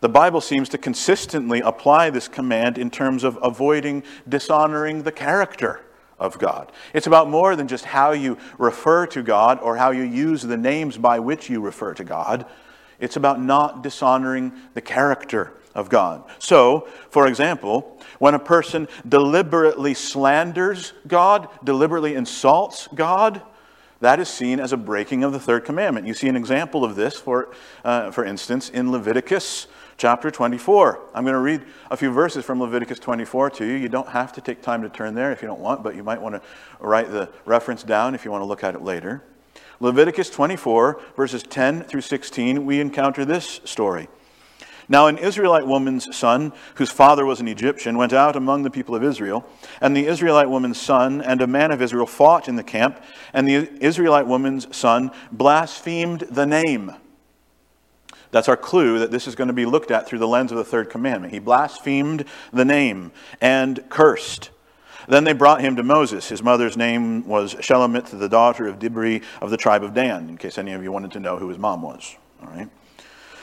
The 0.00 0.08
Bible 0.08 0.40
seems 0.40 0.68
to 0.68 0.78
consistently 0.78 1.60
apply 1.60 2.10
this 2.10 2.28
command 2.28 2.78
in 2.78 2.90
terms 2.90 3.24
of 3.24 3.38
avoiding 3.42 4.04
dishonoring 4.28 5.02
the 5.02 5.12
character 5.12 5.80
of 6.18 6.38
God. 6.38 6.70
It's 6.92 7.06
about 7.06 7.28
more 7.28 7.56
than 7.56 7.66
just 7.66 7.84
how 7.84 8.12
you 8.12 8.38
refer 8.58 9.06
to 9.08 9.22
God 9.22 9.58
or 9.60 9.76
how 9.76 9.90
you 9.90 10.02
use 10.02 10.42
the 10.42 10.56
names 10.56 10.96
by 10.98 11.18
which 11.18 11.50
you 11.50 11.60
refer 11.60 11.94
to 11.94 12.04
God. 12.04 12.46
It's 13.00 13.16
about 13.16 13.40
not 13.40 13.82
dishonoring 13.82 14.52
the 14.74 14.80
character 14.80 15.54
of 15.74 15.88
God. 15.88 16.24
So, 16.38 16.88
for 17.10 17.26
example, 17.26 17.98
when 18.18 18.34
a 18.34 18.38
person 18.38 18.88
deliberately 19.08 19.94
slanders 19.94 20.92
God, 21.06 21.48
deliberately 21.64 22.14
insults 22.14 22.88
God, 22.94 23.42
that 24.02 24.18
is 24.18 24.28
seen 24.28 24.58
as 24.58 24.72
a 24.72 24.76
breaking 24.76 25.22
of 25.22 25.32
the 25.32 25.38
third 25.38 25.64
commandment. 25.64 26.08
You 26.08 26.12
see 26.12 26.28
an 26.28 26.34
example 26.34 26.84
of 26.84 26.96
this, 26.96 27.14
for, 27.14 27.54
uh, 27.84 28.10
for 28.10 28.24
instance, 28.24 28.68
in 28.68 28.90
Leviticus 28.90 29.68
chapter 29.96 30.28
24. 30.28 30.98
I'm 31.14 31.22
going 31.22 31.34
to 31.34 31.38
read 31.38 31.62
a 31.88 31.96
few 31.96 32.10
verses 32.10 32.44
from 32.44 32.60
Leviticus 32.60 32.98
24 32.98 33.50
to 33.50 33.64
you. 33.64 33.74
You 33.74 33.88
don't 33.88 34.08
have 34.08 34.32
to 34.32 34.40
take 34.40 34.60
time 34.60 34.82
to 34.82 34.88
turn 34.88 35.14
there 35.14 35.30
if 35.30 35.40
you 35.40 35.46
don't 35.46 35.60
want, 35.60 35.84
but 35.84 35.94
you 35.94 36.02
might 36.02 36.20
want 36.20 36.34
to 36.34 36.42
write 36.80 37.12
the 37.12 37.30
reference 37.44 37.84
down 37.84 38.16
if 38.16 38.24
you 38.24 38.32
want 38.32 38.42
to 38.42 38.46
look 38.46 38.64
at 38.64 38.74
it 38.74 38.82
later. 38.82 39.22
Leviticus 39.78 40.30
24, 40.30 41.00
verses 41.14 41.44
10 41.44 41.84
through 41.84 42.00
16, 42.00 42.66
we 42.66 42.80
encounter 42.80 43.24
this 43.24 43.60
story. 43.64 44.08
Now, 44.92 45.06
an 45.06 45.16
Israelite 45.16 45.66
woman's 45.66 46.14
son, 46.14 46.52
whose 46.74 46.90
father 46.90 47.24
was 47.24 47.40
an 47.40 47.48
Egyptian, 47.48 47.96
went 47.96 48.12
out 48.12 48.36
among 48.36 48.62
the 48.62 48.70
people 48.70 48.94
of 48.94 49.02
Israel. 49.02 49.48
And 49.80 49.96
the 49.96 50.06
Israelite 50.06 50.50
woman's 50.50 50.78
son 50.78 51.22
and 51.22 51.40
a 51.40 51.46
man 51.46 51.70
of 51.70 51.80
Israel 51.80 52.04
fought 52.04 52.46
in 52.46 52.56
the 52.56 52.62
camp. 52.62 53.02
And 53.32 53.48
the 53.48 53.70
Israelite 53.82 54.26
woman's 54.26 54.76
son 54.76 55.10
blasphemed 55.32 56.26
the 56.30 56.44
name. 56.44 56.92
That's 58.32 58.50
our 58.50 58.56
clue 58.56 58.98
that 58.98 59.10
this 59.10 59.26
is 59.26 59.34
going 59.34 59.48
to 59.48 59.54
be 59.54 59.64
looked 59.64 59.90
at 59.90 60.06
through 60.06 60.18
the 60.18 60.28
lens 60.28 60.52
of 60.52 60.58
the 60.58 60.64
third 60.64 60.90
commandment. 60.90 61.32
He 61.32 61.38
blasphemed 61.38 62.26
the 62.52 62.66
name 62.66 63.12
and 63.40 63.82
cursed. 63.88 64.50
Then 65.08 65.24
they 65.24 65.32
brought 65.32 65.62
him 65.62 65.76
to 65.76 65.82
Moses. 65.82 66.28
His 66.28 66.42
mother's 66.42 66.76
name 66.76 67.26
was 67.26 67.54
Shelomith, 67.54 68.18
the 68.18 68.28
daughter 68.28 68.66
of 68.66 68.78
Dibri 68.78 69.22
of 69.40 69.48
the 69.48 69.56
tribe 69.56 69.84
of 69.84 69.94
Dan, 69.94 70.28
in 70.28 70.36
case 70.36 70.58
any 70.58 70.74
of 70.74 70.82
you 70.82 70.92
wanted 70.92 71.12
to 71.12 71.20
know 71.20 71.38
who 71.38 71.48
his 71.48 71.56
mom 71.56 71.80
was. 71.80 72.14
All 72.42 72.48
right. 72.48 72.68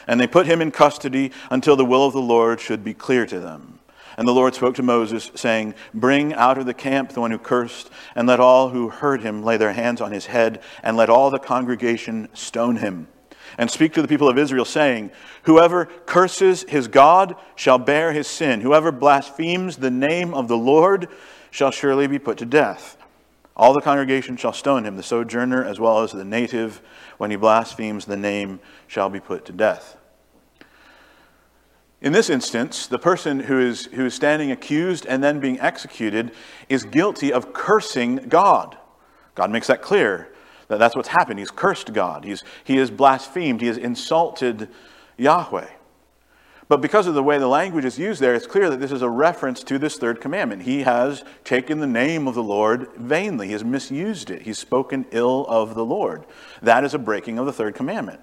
And 0.09 0.19
they 0.19 0.25
put 0.25 0.47
him 0.47 0.59
in 0.59 0.71
custody 0.71 1.31
until 1.51 1.75
the 1.75 1.85
will 1.85 2.03
of 2.03 2.13
the 2.13 2.19
Lord 2.19 2.59
should 2.59 2.83
be 2.83 2.95
clear 2.95 3.27
to 3.27 3.39
them. 3.39 3.77
And 4.17 4.27
the 4.27 4.33
Lord 4.33 4.55
spoke 4.55 4.73
to 4.75 4.83
Moses, 4.83 5.29
saying, 5.35 5.75
Bring 5.93 6.33
out 6.33 6.57
of 6.57 6.65
the 6.65 6.73
camp 6.73 7.11
the 7.11 7.21
one 7.21 7.29
who 7.29 7.37
cursed, 7.37 7.91
and 8.15 8.27
let 8.27 8.39
all 8.39 8.69
who 8.69 8.89
heard 8.89 9.21
him 9.21 9.43
lay 9.43 9.55
their 9.55 9.73
hands 9.73 10.01
on 10.01 10.11
his 10.11 10.25
head, 10.25 10.63
and 10.81 10.97
let 10.97 11.11
all 11.11 11.29
the 11.29 11.37
congregation 11.37 12.27
stone 12.33 12.77
him. 12.77 13.07
And 13.59 13.69
speak 13.69 13.93
to 13.93 14.01
the 14.01 14.07
people 14.07 14.27
of 14.27 14.39
Israel, 14.39 14.65
saying, 14.65 15.11
Whoever 15.43 15.85
curses 15.85 16.63
his 16.63 16.87
God 16.87 17.35
shall 17.55 17.77
bear 17.77 18.11
his 18.11 18.25
sin. 18.25 18.61
Whoever 18.61 18.91
blasphemes 18.91 19.77
the 19.77 19.91
name 19.91 20.33
of 20.33 20.47
the 20.47 20.57
Lord 20.57 21.07
shall 21.51 21.69
surely 21.69 22.07
be 22.07 22.17
put 22.17 22.39
to 22.39 22.47
death. 22.47 22.97
All 23.55 23.73
the 23.73 23.81
congregation 23.81 24.37
shall 24.37 24.53
stone 24.53 24.85
him, 24.85 24.95
the 24.95 25.03
sojourner 25.03 25.63
as 25.63 25.79
well 25.79 26.01
as 26.01 26.13
the 26.13 26.25
native, 26.25 26.81
when 27.19 27.29
he 27.29 27.37
blasphemes 27.37 28.05
the 28.05 28.17
name 28.17 28.59
shall 28.87 29.09
be 29.09 29.19
put 29.19 29.45
to 29.45 29.51
death. 29.51 29.97
In 32.01 32.13
this 32.13 32.29
instance, 32.29 32.87
the 32.87 32.99
person 32.99 33.41
who 33.41 33.59
is, 33.59 33.85
who 33.87 34.05
is 34.05 34.13
standing 34.13 34.51
accused 34.51 35.05
and 35.05 35.21
then 35.21 35.39
being 35.39 35.59
executed 35.59 36.31
is 36.69 36.83
guilty 36.85 37.33
of 37.33 37.51
cursing 37.51 38.27
God. 38.29 38.77
God 39.35 39.51
makes 39.51 39.67
that 39.67 39.81
clear 39.81 40.33
that 40.69 40.79
that's 40.79 40.95
what's 40.95 41.09
happened. 41.09 41.39
He's 41.39 41.51
cursed 41.51 41.93
God, 41.93 42.23
He's, 42.23 42.43
he 42.63 42.77
has 42.77 42.89
blasphemed, 42.89 43.59
he 43.59 43.67
has 43.67 43.77
insulted 43.77 44.69
Yahweh. 45.17 45.67
But 46.69 46.81
because 46.81 47.07
of 47.07 47.15
the 47.15 47.23
way 47.23 47.39
the 47.39 47.47
language 47.47 47.83
is 47.83 47.97
used 47.97 48.21
there, 48.21 48.35
it's 48.35 48.45
clear 48.45 48.69
that 48.69 48.79
this 48.79 48.91
is 48.91 49.01
a 49.01 49.09
reference 49.09 49.63
to 49.63 49.79
this 49.79 49.97
third 49.97 50.21
commandment. 50.21 50.61
He 50.61 50.83
has 50.83 51.23
taken 51.43 51.79
the 51.79 51.87
name 51.87 52.27
of 52.27 52.35
the 52.35 52.43
Lord 52.43 52.89
vainly, 52.95 53.47
he 53.47 53.53
has 53.53 53.63
misused 53.63 54.29
it, 54.29 54.43
he's 54.43 54.59
spoken 54.59 55.05
ill 55.11 55.47
of 55.47 55.73
the 55.73 55.83
Lord. 55.83 56.25
That 56.61 56.83
is 56.83 56.93
a 56.93 56.99
breaking 56.99 57.39
of 57.39 57.47
the 57.47 57.53
third 57.53 57.73
commandment. 57.73 58.21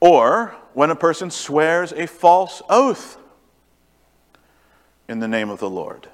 Or 0.00 0.54
when 0.74 0.90
a 0.90 0.96
person 0.96 1.30
swears 1.30 1.92
a 1.92 2.06
false 2.06 2.62
oath 2.68 3.18
in 5.08 5.20
the 5.20 5.28
name 5.28 5.50
of 5.50 5.58
the 5.58 5.70
Lord. 5.70 6.08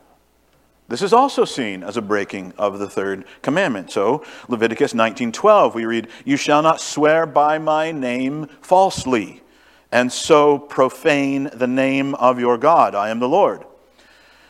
This 0.89 1.03
is 1.03 1.13
also 1.13 1.45
seen 1.45 1.83
as 1.83 1.97
a 1.97 2.03
breaking 2.03 2.53
of 2.59 2.79
the 2.79 2.89
third 2.89 3.25
commandment. 3.41 3.91
So, 3.91 4.23
Leviticus 4.49 4.93
19:12, 4.93 5.75
we 5.75 5.87
read, 5.87 6.09
"You 6.25 6.37
shall 6.37 6.61
not 6.61 6.81
swear 6.81 7.25
by 7.25 7.59
my 7.59 7.93
name 7.93 8.47
falsely, 8.61 9.43
and 9.91 10.13
so 10.13 10.59
profane 10.59 11.51
the 11.53 11.67
name 11.67 12.15
of 12.17 12.39
your 12.39 12.59
God. 12.59 12.95
I 12.95 13.09
am 13.09 13.21
the 13.21 13.29
Lord." 13.29 13.65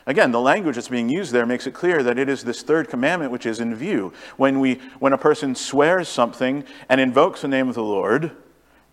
Again, 0.04 0.32
the 0.32 0.40
language 0.40 0.74
that's 0.74 0.88
being 0.88 1.08
used 1.08 1.32
there 1.32 1.46
makes 1.46 1.66
it 1.66 1.74
clear 1.74 2.02
that 2.02 2.18
it 2.18 2.28
is 2.28 2.42
this 2.42 2.62
third 2.62 2.88
commandment 2.88 3.30
which 3.30 3.46
is 3.46 3.60
in 3.60 3.72
view. 3.72 4.12
When, 4.36 4.58
we, 4.58 4.80
when 4.98 5.12
a 5.12 5.18
person 5.18 5.54
swears 5.54 6.08
something 6.08 6.64
and 6.88 7.00
invokes 7.00 7.42
the 7.42 7.48
name 7.48 7.68
of 7.68 7.76
the 7.76 7.84
Lord 7.84 8.32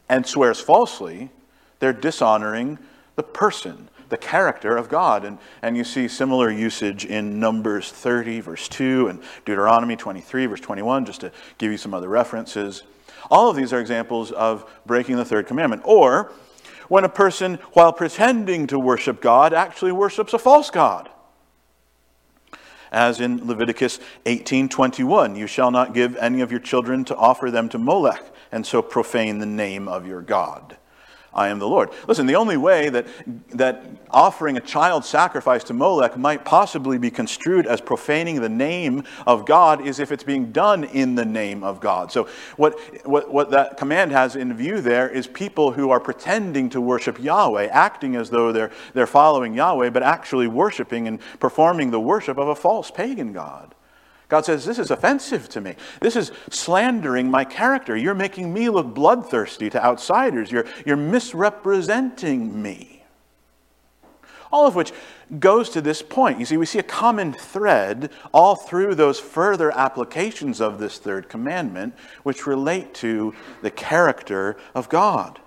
and 0.09 0.25
swears 0.25 0.59
falsely, 0.59 1.29
they're 1.79 1.93
dishonoring 1.93 2.77
the 3.15 3.23
person 3.23 3.89
the 4.09 4.17
character 4.17 4.75
of 4.75 4.89
God. 4.89 5.23
And, 5.23 5.37
and 5.61 5.77
you 5.77 5.83
see 5.83 6.07
similar 6.07 6.51
usage 6.51 7.05
in 7.05 7.39
Numbers 7.39 7.91
30, 7.91 8.41
verse 8.41 8.67
2, 8.67 9.07
and 9.07 9.21
Deuteronomy 9.45 9.95
23, 9.95 10.47
verse 10.47 10.59
21, 10.59 11.05
just 11.05 11.21
to 11.21 11.31
give 11.57 11.71
you 11.71 11.77
some 11.77 11.93
other 11.93 12.09
references. 12.09 12.83
All 13.31 13.49
of 13.49 13.55
these 13.55 13.71
are 13.73 13.79
examples 13.79 14.31
of 14.31 14.69
breaking 14.85 15.15
the 15.15 15.25
third 15.25 15.47
commandment. 15.47 15.83
Or 15.85 16.31
when 16.87 17.03
a 17.03 17.09
person, 17.09 17.55
while 17.73 17.93
pretending 17.93 18.67
to 18.67 18.79
worship 18.79 19.21
God, 19.21 19.53
actually 19.53 19.91
worships 19.91 20.33
a 20.33 20.39
false 20.39 20.69
God. 20.69 21.09
As 22.91 23.21
in 23.21 23.45
Leviticus 23.45 23.99
18:21, 24.25 25.35
you 25.35 25.45
shall 25.45 25.69
not 25.69 25.93
give 25.93 26.15
any 26.15 26.41
of 26.41 26.49
your 26.49 26.59
children 26.59 27.05
to 27.05 27.15
offer 27.15 27.51
them 27.51 27.69
to 27.69 27.77
Molech, 27.77 28.23
and 28.51 28.65
so 28.65 28.81
profane 28.81 29.39
the 29.39 29.45
name 29.45 29.87
of 29.87 30.05
your 30.07 30.21
God. 30.21 30.77
I 31.33 31.49
am 31.49 31.59
the 31.59 31.67
Lord. 31.67 31.91
Listen, 32.07 32.25
the 32.25 32.35
only 32.35 32.57
way 32.57 32.89
that, 32.89 33.05
that 33.49 33.85
offering 34.09 34.57
a 34.57 34.61
child 34.61 35.05
sacrifice 35.05 35.63
to 35.65 35.73
Molech 35.73 36.17
might 36.17 36.43
possibly 36.43 36.97
be 36.97 37.11
construed 37.11 37.67
as 37.67 37.81
profaning 37.81 38.41
the 38.41 38.49
name 38.49 39.03
of 39.27 39.45
God 39.45 39.85
is 39.85 39.99
if 39.99 40.11
it's 40.11 40.23
being 40.23 40.51
done 40.51 40.85
in 40.85 41.13
the 41.13 41.25
name 41.25 41.63
of 41.63 41.79
God. 41.79 42.11
So, 42.11 42.27
what, 42.57 42.79
what, 43.05 43.31
what 43.31 43.51
that 43.51 43.77
command 43.77 44.11
has 44.11 44.35
in 44.35 44.55
view 44.55 44.81
there 44.81 45.07
is 45.07 45.27
people 45.27 45.71
who 45.71 45.91
are 45.91 45.99
pretending 45.99 46.69
to 46.71 46.81
worship 46.81 47.19
Yahweh, 47.19 47.67
acting 47.67 48.15
as 48.15 48.31
though 48.31 48.51
they're, 48.51 48.71
they're 48.95 49.07
following 49.07 49.53
Yahweh, 49.53 49.91
but 49.91 50.01
actually 50.01 50.47
worshiping 50.47 51.07
and 51.07 51.19
performing 51.39 51.91
the 51.91 51.99
worship 51.99 52.39
of 52.39 52.47
a 52.47 52.55
false 52.55 52.89
pagan 52.89 53.33
God. 53.33 53.75
God 54.29 54.45
says, 54.45 54.63
This 54.63 54.79
is 54.79 54.91
offensive 54.91 55.49
to 55.49 55.61
me. 55.61 55.75
This 55.99 56.15
is 56.15 56.31
slandering 56.49 57.29
my 57.29 57.43
character. 57.43 57.97
You're 57.97 58.13
making 58.13 58.53
me 58.53 58.69
look 58.69 58.93
bloodthirsty 58.93 59.69
to 59.71 59.83
outsiders. 59.83 60.51
You're, 60.51 60.65
you're 60.85 60.95
misrepresenting 60.95 62.61
me. 62.61 63.03
All 64.51 64.65
of 64.65 64.75
which 64.75 64.93
goes 65.39 65.69
to 65.71 65.81
this 65.81 66.01
point. 66.01 66.39
You 66.39 66.45
see, 66.45 66.57
we 66.57 66.65
see 66.65 66.79
a 66.79 66.83
common 66.83 67.33
thread 67.33 68.11
all 68.31 68.55
through 68.55 68.95
those 68.95 69.19
further 69.19 69.75
applications 69.75 70.61
of 70.61 70.79
this 70.79 70.97
third 70.97 71.29
commandment, 71.29 71.93
which 72.23 72.47
relate 72.47 72.93
to 72.95 73.35
the 73.61 73.69
character 73.71 74.57
of 74.73 74.89
God. 74.89 75.39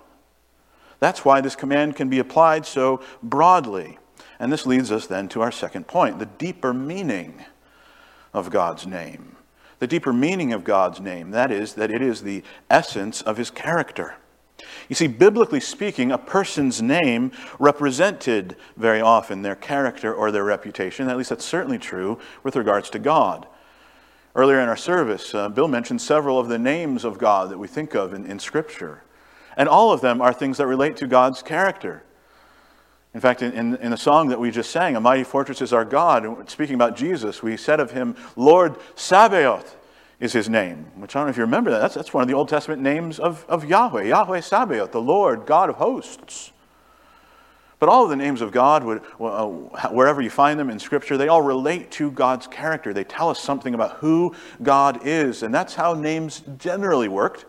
That's 0.99 1.25
why 1.25 1.41
this 1.41 1.55
command 1.55 1.95
can 1.97 2.09
be 2.09 2.19
applied 2.19 2.65
so 2.65 3.01
broadly. 3.21 3.97
And 4.39 4.51
this 4.51 4.65
leads 4.65 4.91
us 4.91 5.07
then 5.07 5.27
to 5.29 5.41
our 5.41 5.51
second 5.51 5.87
point 5.87 6.19
the 6.19 6.25
deeper 6.25 6.73
meaning 6.73 7.43
of 8.33 8.49
God's 8.49 8.85
name. 8.87 9.35
The 9.79 9.87
deeper 9.87 10.13
meaning 10.13 10.53
of 10.53 10.63
God's 10.63 10.99
name, 10.99 11.31
that 11.31 11.51
is, 11.51 11.73
that 11.73 11.91
it 11.91 12.01
is 12.01 12.21
the 12.21 12.43
essence 12.69 13.21
of 13.21 13.37
his 13.37 13.51
character. 13.51 14.15
You 14.87 14.95
see, 14.95 15.07
biblically 15.07 15.59
speaking, 15.59 16.11
a 16.11 16.17
person's 16.17 16.81
name 16.81 17.31
represented 17.59 18.55
very 18.77 19.01
often 19.01 19.41
their 19.41 19.55
character 19.55 20.13
or 20.13 20.31
their 20.31 20.43
reputation. 20.43 21.09
At 21.09 21.17
least 21.17 21.29
that's 21.29 21.45
certainly 21.45 21.77
true 21.77 22.19
with 22.43 22.55
regards 22.55 22.89
to 22.91 22.99
God. 22.99 23.47
Earlier 24.35 24.59
in 24.59 24.69
our 24.69 24.77
service, 24.77 25.35
uh, 25.35 25.49
Bill 25.49 25.67
mentioned 25.67 26.01
several 26.01 26.39
of 26.39 26.47
the 26.47 26.57
names 26.57 27.03
of 27.05 27.17
God 27.17 27.49
that 27.51 27.57
we 27.57 27.67
think 27.67 27.93
of 27.93 28.13
in, 28.13 28.25
in 28.25 28.39
Scripture. 28.39 29.03
And 29.55 29.69
all 29.69 29.91
of 29.91 30.01
them 30.01 30.21
are 30.21 30.33
things 30.33 30.57
that 30.57 30.67
relate 30.67 30.97
to 30.97 31.07
God's 31.07 31.43
character. 31.43 32.03
In 33.13 33.21
fact, 33.21 33.43
in, 33.43 33.75
in, 33.75 33.91
the 33.91 33.97
song 33.97 34.29
that 34.29 34.39
we 34.39 34.49
just 34.49 34.71
sang, 34.71 34.95
A 34.95 34.99
Mighty 34.99 35.23
Fortress 35.23 35.61
is 35.61 35.71
Our 35.71 35.85
God, 35.85 36.49
speaking 36.49 36.73
about 36.73 36.95
Jesus, 36.95 37.43
we 37.43 37.57
said 37.57 37.79
of 37.79 37.91
him, 37.91 38.15
Lord 38.35 38.75
Sabaoth 38.95 39.75
is 40.19 40.33
his 40.33 40.49
name, 40.49 40.87
which 40.95 41.15
I 41.15 41.19
don't 41.19 41.27
know 41.27 41.29
if 41.29 41.37
you 41.37 41.43
remember 41.43 41.69
that. 41.69 41.79
That's, 41.79 41.93
that's 41.93 42.13
one 42.13 42.23
of 42.23 42.27
the 42.27 42.33
Old 42.33 42.49
Testament 42.49 42.81
names 42.81 43.19
of, 43.19 43.45
of 43.47 43.65
Yahweh, 43.65 44.05
Yahweh 44.05 44.39
Sabaoth, 44.39 44.91
the 44.91 45.01
Lord, 45.01 45.45
God 45.45 45.69
of 45.69 45.75
hosts. 45.75 46.51
But 47.77 47.89
all 47.89 48.05
of 48.05 48.09
the 48.09 48.15
names 48.15 48.41
of 48.41 48.51
God, 48.51 48.83
would, 48.83 49.01
uh, 49.19 49.45
wherever 49.89 50.21
you 50.21 50.29
find 50.29 50.59
them 50.59 50.69
in 50.69 50.79
Scripture, 50.79 51.17
they 51.17 51.27
all 51.27 51.41
relate 51.41 51.91
to 51.91 52.09
God's 52.09 52.47
character. 52.47 52.93
They 52.93 53.03
tell 53.03 53.29
us 53.29 53.39
something 53.39 53.75
about 53.75 53.97
who 53.97 54.33
God 54.63 55.05
is. 55.05 55.43
And 55.43 55.53
that's 55.53 55.75
how 55.75 55.93
names 55.93 56.41
generally 56.57 57.09
worked 57.09 57.45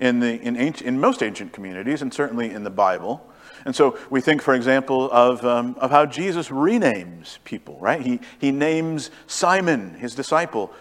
in, 0.00 0.18
the, 0.18 0.38
in, 0.40 0.56
ancient, 0.56 0.88
in 0.88 1.00
most 1.00 1.22
ancient 1.22 1.52
communities, 1.52 2.02
and 2.02 2.12
certainly 2.12 2.50
in 2.50 2.64
the 2.64 2.70
Bible. 2.70 3.31
And 3.64 3.74
so 3.74 3.98
we 4.10 4.20
think, 4.20 4.42
for 4.42 4.54
example, 4.54 5.10
of, 5.10 5.44
um, 5.44 5.76
of 5.78 5.90
how 5.90 6.06
Jesus 6.06 6.48
renames 6.48 7.38
people, 7.44 7.76
right? 7.80 8.00
He, 8.00 8.20
he 8.38 8.50
names 8.50 9.10
Simon, 9.26 9.94
his 9.94 10.14
disciple, 10.14 10.72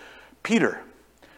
Peter, 0.44 0.82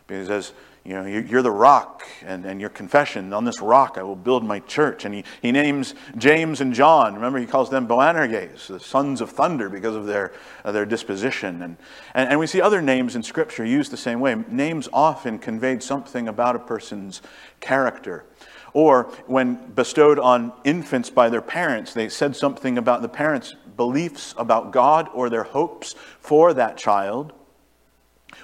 because 0.08 0.30
as 0.30 0.54
you 0.86 0.96
know, 0.96 1.06
you're 1.06 1.42
the 1.42 1.50
rock, 1.50 2.04
and, 2.26 2.44
and 2.44 2.60
your 2.60 2.70
confession, 2.70 3.32
on 3.32 3.46
this 3.46 3.62
rock 3.62 3.98
I 3.98 4.04
will 4.04 4.18
build 4.18 4.44
my 4.44 4.60
church. 4.60 5.06
And 5.06 5.16
he, 5.16 5.24
he 5.42 5.54
names 5.54 5.96
James 6.18 6.60
and 6.60 6.74
John. 6.74 7.16
Remember, 7.16 7.40
he 7.40 7.46
calls 7.46 7.70
them 7.70 7.88
Boanerges, 7.88 8.68
the 8.68 8.82
sons 8.82 9.22
of 9.22 9.30
thunder, 9.30 9.70
because 9.70 9.96
of 9.96 10.06
their, 10.06 10.34
uh, 10.66 10.74
their 10.74 10.86
disposition. 10.86 11.62
And, 11.62 11.78
and, 12.14 12.32
and 12.32 12.40
we 12.40 12.48
see 12.48 12.60
other 12.60 12.82
names 12.82 13.16
in 13.16 13.24
Scripture 13.24 13.64
used 13.64 13.92
the 13.92 13.98
same 13.98 14.20
way. 14.20 14.36
Names 14.50 14.90
often 14.92 15.40
conveyed 15.40 15.82
something 15.82 16.28
about 16.28 16.58
a 16.58 16.60
person's 16.60 17.22
character. 17.62 18.26
Or 18.74 19.04
when 19.28 19.72
bestowed 19.74 20.18
on 20.18 20.52
infants 20.64 21.10
by 21.10 21.30
their 21.30 21.42
parents, 21.42 21.94
they 21.94 22.10
said 22.10 22.36
something 22.36 22.78
about 22.78 23.02
the 23.02 23.10
parents' 23.10 23.56
beliefs 23.78 24.34
about 24.38 24.72
God 24.72 25.10
or 25.14 25.30
their 25.30 25.44
hopes 25.44 25.94
for 26.20 26.54
that 26.54 26.78
child. 26.78 27.34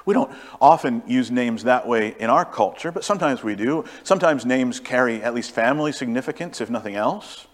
We 0.05 0.13
don't 0.13 0.31
often 0.61 1.01
use 1.07 1.31
names 1.31 1.63
that 1.63 1.87
way 1.87 2.15
in 2.19 2.29
our 2.29 2.45
culture, 2.45 2.91
but 2.91 3.03
sometimes 3.03 3.43
we 3.43 3.55
do. 3.55 3.85
Sometimes 4.03 4.45
names 4.45 4.79
carry 4.79 5.21
at 5.21 5.33
least 5.33 5.51
family 5.51 5.91
significance, 5.91 6.61
if 6.61 6.69
nothing 6.69 6.95
else. 6.95 7.47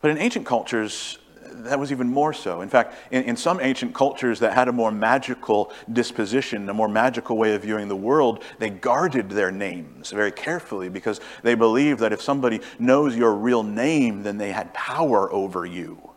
But 0.00 0.10
in 0.10 0.18
ancient 0.18 0.46
cultures, 0.46 1.18
that 1.52 1.78
was 1.78 1.92
even 1.92 2.08
more 2.08 2.32
so. 2.32 2.60
In 2.60 2.68
fact, 2.68 2.94
in, 3.10 3.24
in, 3.24 3.36
some 3.36 3.60
ancient 3.60 3.94
cultures 3.94 4.40
that 4.40 4.52
had 4.52 4.68
a 4.68 4.72
more 4.72 4.90
magical 4.90 5.72
disposition, 5.92 6.68
a 6.68 6.74
more 6.74 6.88
magical 6.88 7.36
way 7.36 7.54
of 7.54 7.62
viewing 7.62 7.88
the 7.88 7.96
world, 7.96 8.42
they 8.58 8.70
guarded 8.70 9.30
their 9.30 9.50
names 9.50 10.10
very 10.10 10.32
carefully 10.32 10.88
because 10.88 11.20
they 11.42 11.54
believed 11.54 12.00
that 12.00 12.12
if 12.12 12.20
somebody 12.20 12.60
knows 12.78 13.16
your 13.16 13.34
real 13.34 13.62
name, 13.62 14.22
then 14.22 14.38
they 14.38 14.52
had 14.52 14.72
power 14.74 15.32
over 15.32 15.64
you. 15.64 16.10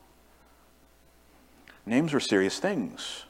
Names 1.85 2.13
were 2.13 2.19
serious 2.19 2.59
things. 2.59 3.25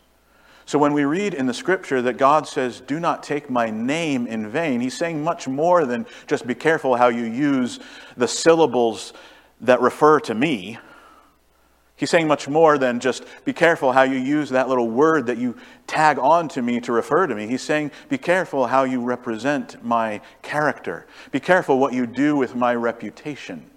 So 0.66 0.80
when 0.80 0.94
we 0.94 1.06
read 1.06 1.34
in 1.34 1.46
the 1.46 1.54
scripture 1.54 2.02
that 2.02 2.18
God 2.18 2.48
says, 2.48 2.82
Do 2.82 3.00
not 3.00 3.22
take 3.22 3.50
my 3.50 3.70
name 3.70 4.26
in 4.26 4.50
vain, 4.50 4.82
he's 4.82 4.98
saying 4.98 5.24
much 5.24 5.48
more 5.48 5.86
than 5.86 6.08
just 6.26 6.48
be 6.48 6.56
careful 6.56 6.96
how 6.96 7.10
you 7.10 7.26
use 7.26 7.80
the 8.18 8.28
syllables 8.28 9.14
that 9.62 9.80
refer 9.82 10.20
to 10.22 10.34
me 10.34 10.80
He's 11.98 12.10
saying 12.10 12.28
much 12.28 12.50
more 12.50 12.78
than 12.78 13.00
just 13.00 13.24
be 13.46 13.54
careful 13.54 13.94
how 13.94 14.04
you 14.04 14.18
use 14.18 14.50
that 14.50 14.68
little 14.68 14.90
word 14.90 15.28
that 15.28 15.38
you 15.38 15.56
tag 15.88 16.20
on 16.20 16.50
to 16.50 16.62
me 16.62 16.82
to 16.82 16.92
refer 16.92 17.26
to 17.26 17.34
me. 17.34 17.48
He's 17.48 17.62
saying 17.62 17.92
be 18.10 18.18
careful 18.18 18.68
how 18.68 18.84
you 18.84 19.02
represent 19.02 19.84
my 19.84 20.20
character. 20.42 21.06
Be 21.32 21.40
careful 21.40 21.80
what 21.80 21.94
you 21.94 22.06
do 22.06 22.36
with 22.36 22.54
my 22.54 22.76
reputation. 22.76 23.70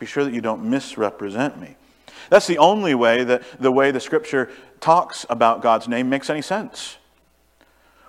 Be 0.00 0.06
sure 0.06 0.24
that 0.24 0.34
you 0.34 0.40
don't 0.40 0.68
misrepresent 0.68 1.60
me. 1.60 1.76
That's 2.28 2.48
the 2.48 2.58
only 2.58 2.94
way 2.94 3.22
that 3.22 3.42
the 3.60 3.70
way 3.70 3.92
the 3.92 4.00
scripture 4.00 4.50
talks 4.80 5.24
about 5.30 5.62
God's 5.62 5.86
name 5.86 6.08
makes 6.08 6.28
any 6.28 6.42
sense. 6.42 6.96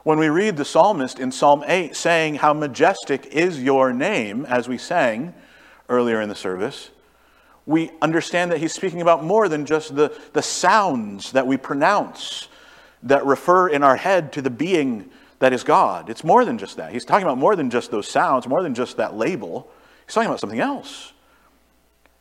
When 0.02 0.18
we 0.18 0.30
read 0.30 0.58
the 0.58 0.66
psalmist 0.66 1.20
in 1.20 1.32
Psalm 1.32 1.64
8 1.68 1.96
saying, 1.96 2.36
How 2.36 2.54
majestic 2.54 3.28
is 3.28 3.62
your 3.62 3.94
name, 3.94 4.46
as 4.46 4.68
we 4.68 4.78
sang 4.78 5.36
earlier 5.88 6.20
in 6.20 6.30
the 6.30 6.36
service, 6.36 6.90
we 7.68 7.92
understand 8.02 8.52
that 8.52 8.60
he's 8.60 8.72
speaking 8.72 9.02
about 9.02 9.24
more 9.24 9.48
than 9.50 9.66
just 9.66 9.96
the, 9.96 10.18
the 10.34 10.42
sounds 10.42 11.34
that 11.34 11.46
we 11.46 11.58
pronounce 11.58 12.48
that 13.04 13.26
refer 13.26 13.68
in 13.68 13.84
our 13.84 13.98
head 13.98 14.32
to 14.34 14.42
the 14.42 14.50
being 14.50 15.10
that 15.40 15.54
is 15.54 15.64
God. 15.64 16.10
It's 16.10 16.24
more 16.24 16.46
than 16.46 16.58
just 16.58 16.78
that. 16.78 16.94
He's 16.94 17.06
talking 17.06 17.26
about 17.28 17.38
more 17.38 17.56
than 17.56 17.70
just 17.70 17.92
those 17.92 18.08
sounds, 18.08 18.48
more 18.48 18.64
than 18.64 18.74
just 18.74 18.98
that 18.98 19.16
label. 19.16 19.70
He's 20.06 20.16
talking 20.16 20.30
about 20.30 20.40
something 20.40 20.62
else. 20.62 21.12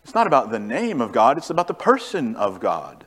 It's 0.04 0.14
not 0.14 0.26
about 0.26 0.50
the 0.50 0.58
name 0.58 1.00
of 1.00 1.12
God, 1.12 1.38
it's 1.38 1.50
about 1.50 1.68
the 1.68 1.74
person 1.74 2.34
of 2.36 2.60
God. 2.60 3.06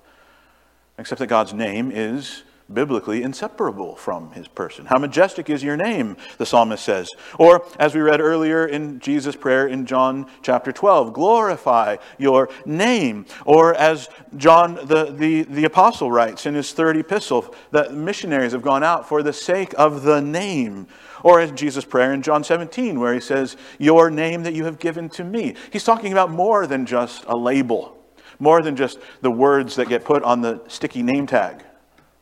Except 0.97 1.19
that 1.19 1.27
God's 1.27 1.53
name 1.53 1.91
is 1.93 2.43
biblically 2.71 3.23
inseparable 3.23 3.95
from 3.95 4.31
his 4.31 4.47
person. 4.47 4.85
How 4.85 4.97
majestic 4.97 5.49
is 5.49 5.63
your 5.63 5.75
name, 5.75 6.17
the 6.37 6.45
psalmist 6.45 6.83
says. 6.83 7.09
Or, 7.37 7.65
as 7.79 7.95
we 7.95 8.01
read 8.01 8.21
earlier 8.21 8.65
in 8.65 8.99
Jesus' 8.99 9.35
prayer 9.35 9.67
in 9.67 9.85
John 9.85 10.27
chapter 10.41 10.71
12, 10.71 11.13
glorify 11.13 11.97
your 12.17 12.49
name. 12.65 13.25
Or, 13.45 13.73
as 13.73 14.09
John 14.37 14.75
the, 14.75 15.05
the, 15.11 15.43
the 15.43 15.65
apostle 15.65 16.11
writes 16.11 16.45
in 16.45 16.53
his 16.53 16.71
third 16.71 16.97
epistle, 16.97 17.53
that 17.71 17.93
missionaries 17.93 18.51
have 18.51 18.61
gone 18.61 18.83
out 18.83 19.07
for 19.07 19.23
the 19.23 19.33
sake 19.33 19.73
of 19.77 20.03
the 20.03 20.21
name. 20.21 20.87
Or 21.23 21.41
in 21.41 21.55
Jesus' 21.55 21.85
prayer 21.85 22.13
in 22.13 22.21
John 22.21 22.43
17, 22.43 22.99
where 22.99 23.13
he 23.13 23.19
says, 23.19 23.57
Your 23.77 24.09
name 24.09 24.43
that 24.43 24.53
you 24.53 24.65
have 24.65 24.79
given 24.79 25.09
to 25.09 25.23
me. 25.23 25.55
He's 25.71 25.83
talking 25.83 26.11
about 26.11 26.31
more 26.31 26.65
than 26.67 26.85
just 26.85 27.25
a 27.25 27.35
label, 27.35 27.97
more 28.37 28.61
than 28.61 28.75
just 28.75 28.99
the 29.21 29.31
words 29.31 29.75
that 29.75 29.89
get 29.89 30.05
put 30.05 30.23
on 30.23 30.41
the 30.41 30.61
sticky 30.67 31.03
name 31.03 31.27
tag 31.27 31.63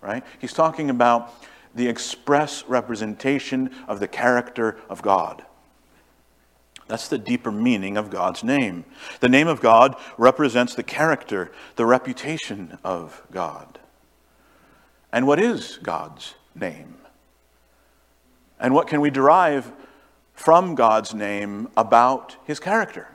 right? 0.02 0.24
He's 0.40 0.54
talking 0.54 0.90
about 0.90 1.34
the 1.74 1.88
express 1.88 2.64
representation 2.68 3.74
of 3.88 4.00
the 4.00 4.08
character 4.08 4.78
of 4.90 5.02
God. 5.02 5.46
That's 6.88 7.10
the 7.10 7.18
deeper 7.18 7.52
meaning 7.52 7.98
of 7.98 8.10
God's 8.10 8.44
name. 8.44 8.86
The 9.20 9.30
name 9.30 9.48
of 9.48 9.62
God 9.62 9.96
represents 10.18 10.74
the 10.74 10.84
character, 10.84 11.52
the 11.76 11.86
reputation 11.86 12.78
of 12.84 13.22
God. 13.32 13.80
And 15.12 15.28
what 15.28 15.40
is 15.40 15.80
God's 15.84 16.36
name? 16.56 16.96
And 18.60 18.74
what 18.74 18.88
can 18.88 19.02
we 19.02 19.10
derive 19.10 19.72
from 20.34 20.76
God's 20.76 21.14
name 21.14 21.68
about 21.76 22.38
his 22.46 22.60
character? 22.60 23.10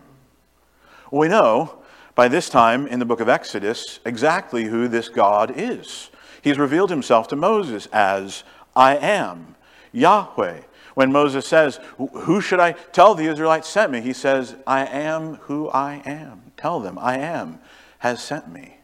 We 1.11 1.29
know 1.29 1.83
by 2.15 2.29
this 2.29 2.49
time 2.49 2.87
in 2.87 2.99
the 2.99 3.05
book 3.05 3.21
of 3.21 3.29
Exodus 3.29 4.01
exactly 4.05 4.65
who 4.65 4.87
this 4.87 5.09
God 5.09 5.53
is. 5.57 6.11
He's 6.42 6.58
revealed 6.58 6.90
himself 6.90 7.28
to 7.28 7.37
Moses 7.37 7.87
as 7.92 8.44
I 8.76 8.96
am, 8.96 9.54
Yahweh. 9.92 10.62
When 10.94 11.11
Moses 11.11 11.46
says, 11.46 11.80
Who 11.96 12.42
should 12.42 12.61
I 12.61 12.72
tell 12.72 13.14
the 13.14 13.26
Israelites 13.26 13.68
sent 13.68 13.92
me? 13.92 14.02
He 14.02 14.12
says, 14.12 14.56
I 14.66 14.84
am 14.84 15.37
who 15.37 15.70
I 15.70 16.02
am. 16.04 16.52
Tell 16.58 16.80
them, 16.80 16.99
I 16.99 17.16
am 17.16 17.61
has 18.00 18.20
sent 18.20 18.52
me. 18.52 18.78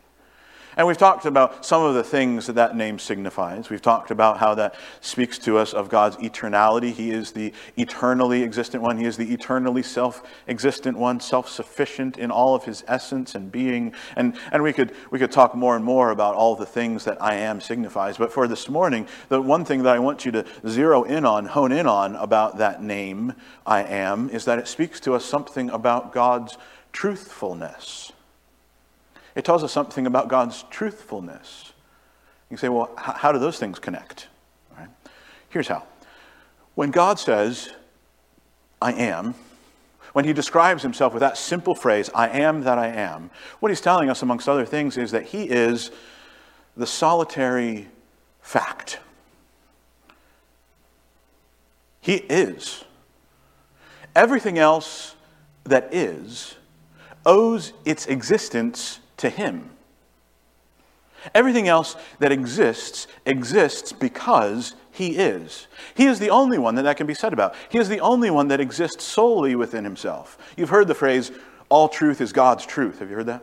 And 0.78 0.86
we've 0.86 0.96
talked 0.96 1.26
about 1.26 1.66
some 1.66 1.82
of 1.82 1.96
the 1.96 2.04
things 2.04 2.46
that 2.46 2.52
that 2.52 2.76
name 2.76 3.00
signifies. 3.00 3.68
We've 3.68 3.82
talked 3.82 4.12
about 4.12 4.38
how 4.38 4.54
that 4.54 4.76
speaks 5.00 5.36
to 5.40 5.58
us 5.58 5.74
of 5.74 5.88
God's 5.88 6.14
eternality. 6.18 6.92
He 6.92 7.10
is 7.10 7.32
the 7.32 7.52
eternally 7.76 8.44
existent 8.44 8.84
one. 8.84 8.96
He 8.96 9.04
is 9.04 9.16
the 9.16 9.34
eternally 9.34 9.82
self 9.82 10.22
existent 10.46 10.96
one, 10.96 11.18
self 11.18 11.48
sufficient 11.48 12.16
in 12.16 12.30
all 12.30 12.54
of 12.54 12.62
his 12.62 12.84
essence 12.86 13.34
and 13.34 13.50
being. 13.50 13.92
And, 14.14 14.38
and 14.52 14.62
we, 14.62 14.72
could, 14.72 14.94
we 15.10 15.18
could 15.18 15.32
talk 15.32 15.56
more 15.56 15.74
and 15.74 15.84
more 15.84 16.12
about 16.12 16.36
all 16.36 16.54
the 16.54 16.64
things 16.64 17.02
that 17.06 17.20
I 17.20 17.34
am 17.34 17.60
signifies. 17.60 18.16
But 18.16 18.32
for 18.32 18.46
this 18.46 18.68
morning, 18.68 19.08
the 19.30 19.42
one 19.42 19.64
thing 19.64 19.82
that 19.82 19.96
I 19.96 19.98
want 19.98 20.24
you 20.24 20.30
to 20.30 20.44
zero 20.64 21.02
in 21.02 21.24
on, 21.24 21.46
hone 21.46 21.72
in 21.72 21.88
on 21.88 22.14
about 22.14 22.58
that 22.58 22.84
name, 22.84 23.32
I 23.66 23.82
am, 23.82 24.30
is 24.30 24.44
that 24.44 24.60
it 24.60 24.68
speaks 24.68 25.00
to 25.00 25.14
us 25.14 25.24
something 25.24 25.70
about 25.70 26.12
God's 26.12 26.56
truthfulness. 26.92 28.12
It 29.38 29.44
tells 29.44 29.62
us 29.62 29.70
something 29.70 30.04
about 30.04 30.26
God's 30.26 30.64
truthfulness. 30.64 31.72
You 32.50 32.56
say, 32.56 32.68
well, 32.68 32.92
how 32.96 33.30
do 33.30 33.38
those 33.38 33.56
things 33.56 33.78
connect? 33.78 34.26
Right. 34.76 34.88
Here's 35.48 35.68
how. 35.68 35.84
When 36.74 36.90
God 36.90 37.20
says, 37.20 37.70
I 38.82 38.94
am, 38.94 39.36
when 40.12 40.24
he 40.24 40.32
describes 40.32 40.82
himself 40.82 41.12
with 41.12 41.20
that 41.20 41.38
simple 41.38 41.76
phrase, 41.76 42.10
I 42.16 42.28
am 42.30 42.62
that 42.62 42.78
I 42.78 42.88
am, 42.88 43.30
what 43.60 43.68
he's 43.68 43.80
telling 43.80 44.10
us, 44.10 44.22
amongst 44.22 44.48
other 44.48 44.66
things, 44.66 44.96
is 44.96 45.12
that 45.12 45.26
he 45.26 45.44
is 45.44 45.92
the 46.76 46.86
solitary 46.86 47.86
fact. 48.42 48.98
He 52.00 52.14
is. 52.14 52.82
Everything 54.16 54.58
else 54.58 55.14
that 55.62 55.94
is 55.94 56.56
owes 57.24 57.72
its 57.84 58.06
existence 58.06 58.98
to 59.18 59.30
Him. 59.30 59.70
Everything 61.34 61.68
else 61.68 61.96
that 62.20 62.32
exists 62.32 63.06
exists 63.26 63.92
because 63.92 64.74
He 64.90 65.16
is. 65.16 65.66
He 65.94 66.06
is 66.06 66.18
the 66.18 66.30
only 66.30 66.58
one 66.58 66.76
that 66.76 66.82
that 66.82 66.96
can 66.96 67.06
be 67.06 67.14
said 67.14 67.32
about. 67.32 67.54
He 67.68 67.78
is 67.78 67.88
the 67.88 68.00
only 68.00 68.30
one 68.30 68.48
that 68.48 68.60
exists 68.60 69.04
solely 69.04 69.54
within 69.54 69.84
Himself. 69.84 70.38
You've 70.56 70.70
heard 70.70 70.88
the 70.88 70.94
phrase, 70.94 71.30
all 71.68 71.88
truth 71.88 72.20
is 72.20 72.32
God's 72.32 72.64
truth. 72.64 73.00
Have 73.00 73.10
you 73.10 73.16
heard 73.16 73.26
that? 73.26 73.42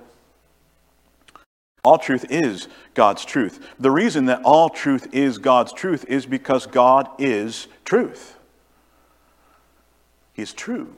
All 1.84 2.00
truth 2.00 2.26
is 2.32 2.67
God's 2.95 3.23
truth. 3.23 3.60
The 3.80 3.91
reason 3.91 4.26
that 4.26 4.41
all 4.43 4.69
truth 4.69 5.13
is 5.13 5.38
God's 5.38 5.71
truth 5.71 6.04
is 6.08 6.26
because 6.26 6.65
God 6.65 7.08
is 7.19 7.67
truth. 7.84 8.38
He 10.34 10.41
is 10.41 10.52
true. 10.52 10.95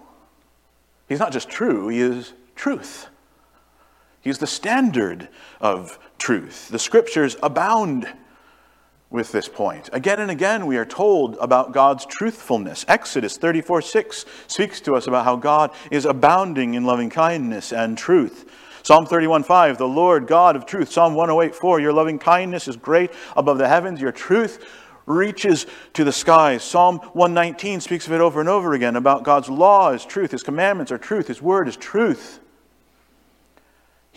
He's 1.09 1.19
not 1.19 1.33
just 1.33 1.49
true, 1.49 1.89
He 1.89 1.99
is 1.99 2.33
truth. 2.55 3.07
He's 4.27 4.39
the 4.39 4.45
standard 4.45 5.29
of 5.61 5.97
truth. 6.17 6.67
The 6.67 6.79
scriptures 6.79 7.37
abound 7.41 8.13
with 9.09 9.31
this 9.31 9.47
point. 9.47 9.89
Again 9.93 10.19
and 10.19 10.29
again, 10.29 10.65
we 10.65 10.75
are 10.75 10.83
told 10.83 11.37
about 11.37 11.71
God's 11.71 12.05
truthfulness. 12.05 12.83
Exodus 12.89 13.37
34 13.37 13.81
6 13.81 14.25
speaks 14.47 14.81
to 14.81 14.97
us 14.97 15.07
about 15.07 15.23
how 15.23 15.37
God 15.37 15.71
is 15.91 16.03
abounding 16.03 16.73
in 16.73 16.83
loving 16.83 17.09
kindness 17.09 17.71
and 17.71 17.97
truth. 17.97 18.51
Psalm 18.83 19.05
31 19.05 19.43
5, 19.43 19.77
the 19.77 19.87
Lord 19.87 20.27
God 20.27 20.57
of 20.57 20.65
truth. 20.65 20.91
Psalm 20.91 21.15
108 21.15 21.55
4, 21.55 21.79
your 21.79 21.93
loving 21.93 22.19
kindness 22.19 22.67
is 22.67 22.75
great 22.75 23.11
above 23.37 23.57
the 23.57 23.69
heavens, 23.69 24.01
your 24.01 24.11
truth 24.11 24.61
reaches 25.05 25.67
to 25.93 26.03
the 26.03 26.11
skies. 26.11 26.65
Psalm 26.65 26.97
119 27.13 27.79
speaks 27.79 28.07
of 28.07 28.11
it 28.11 28.19
over 28.19 28.41
and 28.41 28.49
over 28.49 28.73
again 28.73 28.97
about 28.97 29.23
God's 29.23 29.47
law 29.47 29.91
is 29.91 30.03
truth, 30.03 30.31
His 30.31 30.43
commandments 30.43 30.91
are 30.91 30.97
truth, 30.97 31.29
His 31.29 31.41
word 31.41 31.69
is 31.69 31.77
truth. 31.77 32.41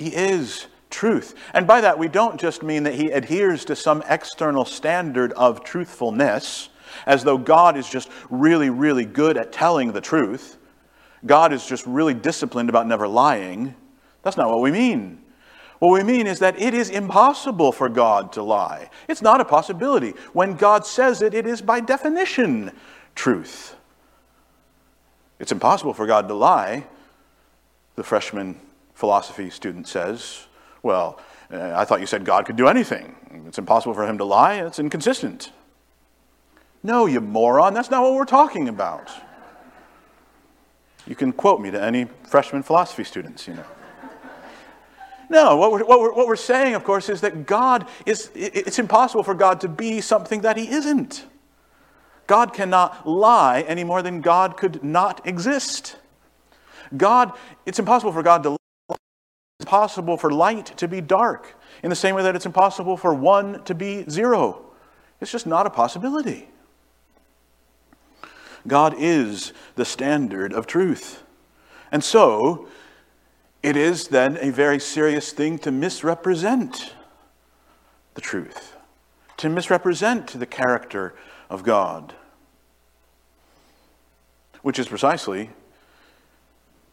He 0.01 0.09
is 0.09 0.67
truth. 0.89 1.35
And 1.53 1.67
by 1.67 1.83
that, 1.83 1.99
we 1.99 2.09
don't 2.09 2.41
just 2.41 2.63
mean 2.63 2.85
that 2.85 2.95
he 2.95 3.11
adheres 3.11 3.67
to 3.67 3.77
some 3.77 4.03
external 4.09 4.65
standard 4.65 5.31
of 5.35 5.63
truthfulness, 5.63 6.71
as 7.05 7.23
though 7.23 7.37
God 7.37 7.77
is 7.77 7.87
just 7.87 8.09
really, 8.31 8.71
really 8.71 9.05
good 9.05 9.37
at 9.37 9.53
telling 9.53 9.93
the 9.93 10.01
truth. 10.01 10.57
God 11.27 11.53
is 11.53 11.67
just 11.67 11.85
really 11.85 12.15
disciplined 12.15 12.71
about 12.71 12.87
never 12.87 13.07
lying. 13.07 13.75
That's 14.23 14.39
not 14.39 14.49
what 14.49 14.63
we 14.63 14.71
mean. 14.71 15.21
What 15.81 15.91
we 15.91 16.03
mean 16.03 16.27
is 16.27 16.39
that 16.39 16.59
it 16.59 16.73
is 16.73 16.89
impossible 16.89 17.71
for 17.71 17.91
God 17.91 18.33
to 18.33 18.43
lie. 18.43 18.89
It's 19.07 19.21
not 19.21 19.43
a 19.43 19.45
possibility. 19.45 20.15
When 20.33 20.57
God 20.57 20.87
says 20.87 21.21
it, 21.21 21.35
it 21.35 21.47
is 21.47 21.61
by 21.61 21.81
definition 21.81 22.73
truth. 23.15 23.77
It's 25.39 25.53
impossible 25.53 25.93
for 25.93 26.07
God 26.07 26.27
to 26.29 26.35
lie. 26.35 26.87
The 27.97 28.03
freshman 28.03 28.59
philosophy 29.01 29.49
student 29.51 29.89
says, 29.89 30.47
Well, 30.83 31.19
uh, 31.53 31.73
I 31.75 31.85
thought 31.85 32.01
you 32.01 32.07
said 32.07 32.25
God 32.25 32.45
could 32.45 32.57
do 32.57 32.69
anything. 32.69 33.17
It's 33.47 33.59
impossible 33.59 33.95
for 33.95 34.07
him 34.07 34.19
to 34.19 34.25
lie, 34.25 34.55
it's 34.55 34.79
inconsistent. 34.79 35.51
No, 36.83 37.07
you 37.07 37.21
moron, 37.21 37.75
that's 37.75 37.91
not 37.91 38.03
what 38.03 38.15
we're 38.15 38.25
talking 38.25 38.69
about. 38.69 39.11
You 41.07 41.15
can 41.15 41.33
quote 41.33 41.61
me 41.61 41.71
to 41.71 41.83
any 41.83 42.07
freshman 42.29 42.63
philosophy 42.63 43.05
students, 43.05 43.49
you 43.49 43.55
know. 43.55 43.65
No, 45.31 45.57
what 45.57 45.73
we're, 45.73 45.85
what, 45.85 46.01
we're, 46.01 46.13
what 46.13 46.27
we're 46.27 46.37
saying, 46.37 46.75
of 46.75 46.85
course, 46.85 47.09
is 47.09 47.21
that 47.21 47.47
God 47.47 47.87
is, 48.05 48.31
it's 48.35 48.79
impossible 48.79 49.23
for 49.23 49.35
God 49.35 49.61
to 49.61 49.69
be 49.69 50.01
something 50.01 50.41
that 50.43 50.57
He 50.57 50.69
isn't. 50.69 51.25
God 52.27 52.53
cannot 52.53 53.09
lie 53.09 53.63
any 53.63 53.85
more 53.85 54.03
than 54.03 54.21
God 54.21 54.57
could 54.57 54.83
not 54.83 55.25
exist. 55.27 55.97
God, 56.97 57.33
it's 57.65 57.79
impossible 57.79 58.13
for 58.13 58.23
God 58.23 58.43
to 58.43 58.60
impossible 59.71 60.17
for 60.17 60.33
light 60.33 60.67
to 60.77 60.89
be 60.89 61.01
dark, 61.01 61.55
in 61.85 61.91
the 61.91 61.97
same 61.97 62.17
way 62.17 62.25
that 62.25 62.35
it's 62.35 62.45
impossible 62.45 62.97
for 62.97 63.15
one 63.15 63.63
to 63.63 63.73
be 63.73 64.05
zero. 64.11 64.65
It's 65.21 65.31
just 65.31 65.47
not 65.47 65.65
a 65.65 65.71
possibility. 65.71 66.49
God 68.67 68.97
is 68.99 69.53
the 69.77 69.85
standard 69.85 70.53
of 70.53 70.67
truth. 70.67 71.23
And 71.93 72.03
so, 72.03 72.67
it 73.63 73.77
is 73.77 74.09
then 74.09 74.39
a 74.41 74.51
very 74.51 74.81
serious 74.81 75.31
thing 75.33 75.57
to 75.61 75.71
misrepresent 75.71 76.95
the 78.15 78.21
truth, 78.21 78.75
to 79.37 79.49
misrepresent 79.49 80.37
the 80.37 80.47
character 80.47 81.15
of 81.49 81.63
God, 81.63 82.13
which 84.63 84.81
is 84.81 84.89
precisely, 84.89 85.51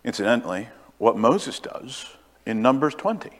incidentally, 0.04 0.70
what 1.00 1.18
Moses 1.18 1.60
does 1.60 2.17
in 2.48 2.62
Numbers 2.62 2.96
20. 2.96 3.30
Do 3.30 3.36
you 3.36 3.40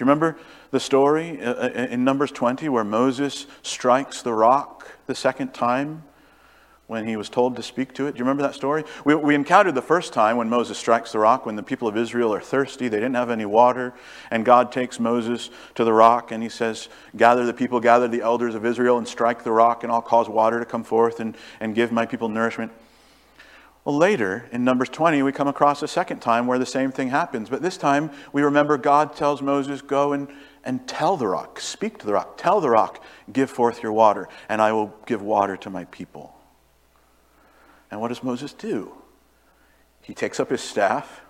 remember 0.00 0.36
the 0.70 0.80
story 0.80 1.40
uh, 1.40 1.54
uh, 1.54 1.68
in 1.90 2.04
Numbers 2.04 2.32
20 2.32 2.68
where 2.68 2.84
Moses 2.84 3.46
strikes 3.62 4.22
the 4.22 4.32
rock 4.32 4.88
the 5.06 5.14
second 5.14 5.54
time? 5.54 6.04
when 6.88 7.06
he 7.06 7.16
was 7.16 7.30
told 7.30 7.56
to 7.56 7.62
speak 7.62 7.94
to 7.94 8.06
it? 8.06 8.12
Do 8.12 8.18
you 8.18 8.24
remember 8.24 8.42
that 8.42 8.54
story? 8.54 8.84
We, 9.06 9.14
we 9.14 9.34
encountered 9.34 9.74
the 9.74 9.80
first 9.80 10.12
time 10.12 10.36
when 10.36 10.50
Moses 10.50 10.76
strikes 10.76 11.12
the 11.12 11.20
rock, 11.20 11.46
when 11.46 11.56
the 11.56 11.62
people 11.62 11.88
of 11.88 11.96
Israel 11.96 12.34
are 12.34 12.40
thirsty, 12.40 12.88
they 12.88 12.98
didn't 12.98 13.14
have 13.14 13.30
any 13.30 13.46
water, 13.46 13.94
and 14.30 14.44
God 14.44 14.70
takes 14.72 15.00
Moses 15.00 15.48
to 15.74 15.84
the 15.84 15.92
rock 15.92 16.32
and 16.32 16.42
he 16.42 16.50
says, 16.50 16.90
Gather 17.16 17.46
the 17.46 17.54
people, 17.54 17.80
gather 17.80 18.08
the 18.08 18.20
elders 18.20 18.54
of 18.54 18.66
Israel, 18.66 18.98
and 18.98 19.08
strike 19.08 19.42
the 19.42 19.52
rock, 19.52 19.84
and 19.84 19.92
I'll 19.92 20.02
cause 20.02 20.28
water 20.28 20.58
to 20.58 20.66
come 20.66 20.84
forth 20.84 21.18
and, 21.20 21.34
and 21.60 21.74
give 21.74 21.92
my 21.92 22.04
people 22.04 22.28
nourishment. 22.28 22.72
Well, 23.84 23.96
later 23.96 24.48
in 24.52 24.62
Numbers 24.62 24.90
20, 24.90 25.22
we 25.22 25.32
come 25.32 25.48
across 25.48 25.82
a 25.82 25.88
second 25.88 26.20
time 26.20 26.46
where 26.46 26.58
the 26.58 26.66
same 26.66 26.92
thing 26.92 27.08
happens. 27.08 27.48
But 27.48 27.62
this 27.62 27.76
time, 27.76 28.12
we 28.32 28.42
remember 28.42 28.78
God 28.78 29.16
tells 29.16 29.42
Moses, 29.42 29.82
Go 29.82 30.12
and, 30.12 30.28
and 30.64 30.86
tell 30.86 31.16
the 31.16 31.26
rock, 31.26 31.58
speak 31.58 31.98
to 31.98 32.06
the 32.06 32.12
rock, 32.12 32.38
tell 32.38 32.60
the 32.60 32.70
rock, 32.70 33.04
give 33.32 33.50
forth 33.50 33.82
your 33.82 33.92
water, 33.92 34.28
and 34.48 34.62
I 34.62 34.72
will 34.72 34.94
give 35.06 35.20
water 35.20 35.56
to 35.58 35.70
my 35.70 35.84
people. 35.86 36.32
And 37.90 38.00
what 38.00 38.08
does 38.08 38.22
Moses 38.22 38.52
do? 38.52 38.94
He 40.00 40.14
takes 40.14 40.38
up 40.38 40.50
his 40.50 40.60
staff. 40.60 41.20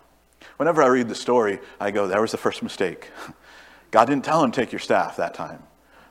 Whenever 0.58 0.82
I 0.82 0.88
read 0.88 1.08
the 1.08 1.14
story, 1.14 1.58
I 1.80 1.90
go, 1.90 2.06
there 2.06 2.20
was 2.20 2.32
the 2.32 2.38
first 2.38 2.62
mistake. 2.62 3.10
God 3.90 4.06
didn't 4.06 4.24
tell 4.24 4.44
him, 4.44 4.52
take 4.52 4.72
your 4.72 4.78
staff 4.78 5.16
that 5.16 5.32
time. 5.32 5.62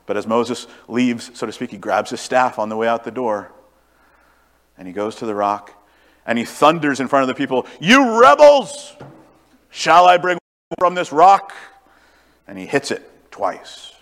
But 0.06 0.16
as 0.16 0.26
Moses 0.26 0.66
leaves, 0.88 1.30
so 1.34 1.46
to 1.46 1.52
speak, 1.52 1.70
he 1.70 1.78
grabs 1.78 2.10
his 2.10 2.20
staff 2.20 2.58
on 2.58 2.68
the 2.68 2.76
way 2.76 2.88
out 2.88 3.04
the 3.04 3.12
door. 3.12 3.52
And 4.76 4.88
he 4.88 4.92
goes 4.92 5.14
to 5.16 5.26
the 5.26 5.34
rock 5.34 5.81
and 6.26 6.38
he 6.38 6.44
thunders 6.44 7.00
in 7.00 7.08
front 7.08 7.22
of 7.22 7.28
the 7.28 7.34
people, 7.34 7.66
You 7.80 8.20
rebels! 8.20 8.94
Shall 9.70 10.06
I 10.06 10.18
bring 10.18 10.38
water 10.70 10.78
from 10.78 10.94
this 10.94 11.12
rock? 11.12 11.52
And 12.46 12.58
he 12.58 12.66
hits 12.66 12.90
it 12.90 13.08
twice. 13.30 13.92